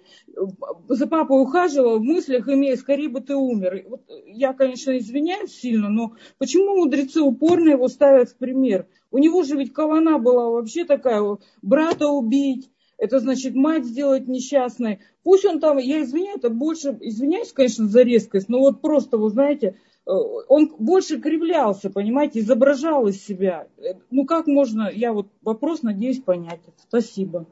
[0.88, 3.84] За папой ухаживал, в мыслях имея, скорее бы ты умер.
[3.88, 8.86] Вот я, конечно, извиняюсь сильно, но почему мудрецы упорно его ставят в пример?
[9.10, 11.22] У него же ведь кавана была вообще такая,
[11.60, 15.00] брата убить, это значит мать сделать несчастной.
[15.22, 19.30] Пусть он там, я извиняюсь, это больше, извиняюсь, конечно, за резкость, но вот просто, вы
[19.30, 19.76] знаете,
[20.06, 23.68] э, он больше кривлялся, понимаете, изображал из себя.
[23.78, 26.60] Э, ну как можно, я вот вопрос надеюсь понять.
[26.88, 27.46] Спасибо.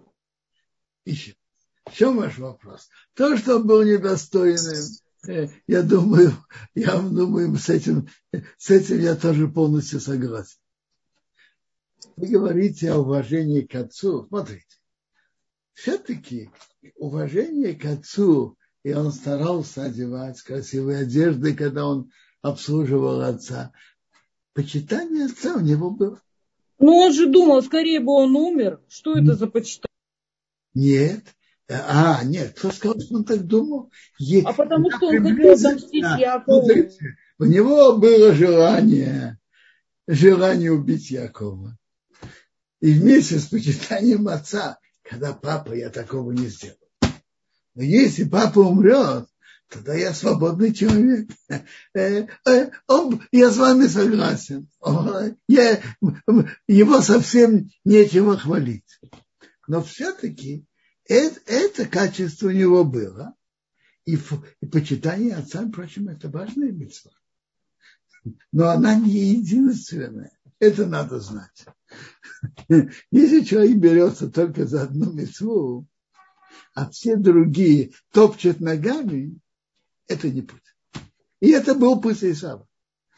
[1.04, 1.34] Ищем.
[1.86, 2.88] В чем ваш вопрос?
[3.14, 4.84] То, что он был недостойным,
[5.26, 6.32] э, я думаю,
[6.74, 8.08] я думаю, с этим,
[8.58, 10.58] с этим я тоже полностью согласен.
[12.16, 14.26] Вы говорите о уважении к отцу.
[14.28, 14.79] Смотрите,
[15.74, 16.50] все-таки
[16.96, 22.10] уважение к отцу, и он старался одевать красивые одежды, когда он
[22.42, 23.72] обслуживал отца.
[24.54, 26.20] Почитание отца у него было.
[26.78, 28.80] Ну, он же думал, скорее бы он умер.
[28.88, 29.90] Что это за почитание?
[30.74, 31.24] Нет.
[31.68, 33.92] А, нет, кто сказал, что он так думал?
[34.18, 34.42] Е...
[34.44, 36.68] А потому что он хотел отомстить Якову.
[37.38, 39.38] У него было желание,
[40.08, 41.78] желание убить Якова.
[42.80, 44.79] И вместе с почитанием отца
[45.10, 46.76] когда папа, я такого не сделал.
[47.74, 49.26] Но если папа умрет,
[49.68, 51.28] тогда я свободный человек.
[51.94, 52.70] Э, э,
[53.32, 54.68] я с вами согласен.
[55.48, 55.80] Я,
[56.68, 59.00] его совсем нечего хвалить.
[59.66, 60.64] Но все-таки
[61.06, 63.34] это, это качество у него было.
[64.04, 64.16] И,
[64.60, 67.10] и почитание отца, впрочем, это важная митцва.
[68.52, 70.38] Но она не единственная.
[70.60, 71.66] Это надо знать.
[73.10, 75.86] Если человек берется только за одну мецву,
[76.74, 79.38] а все другие топчут ногами,
[80.06, 80.62] это не путь.
[81.40, 82.66] И это был путь Исава.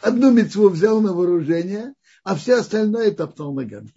[0.01, 1.95] Одну мецву взял на вооружение,
[2.25, 3.93] а все остальное топтал ногами.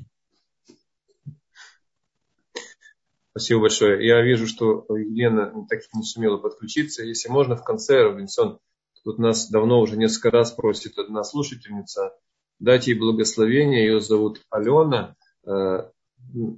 [3.32, 4.06] Спасибо большое.
[4.06, 7.04] Я вижу, что Елена так и не сумела подключиться.
[7.04, 8.60] Если можно, в конце, Робинсон,
[9.04, 12.14] тут нас давно уже несколько раз просит одна слушательница–
[12.60, 13.86] дать ей благословение.
[13.86, 15.90] Ее зовут Алена, э,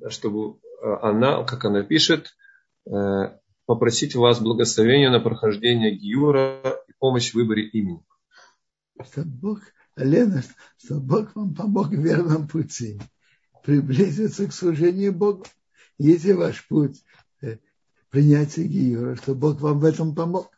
[0.09, 2.35] чтобы э, она, как она пишет,
[2.85, 2.91] э,
[3.65, 8.03] попросить вас благословения на прохождение Гиюра и помощь в выборе имени.
[9.11, 9.59] Чтобы Бог,
[9.95, 10.43] Алена,
[10.77, 12.99] чтобы Бог вам помог в верном пути,
[13.63, 15.45] приблизиться к служению Богу.
[15.97, 17.03] Если ваш путь
[18.09, 20.51] принятия Гиюра, что Бог вам в этом помог.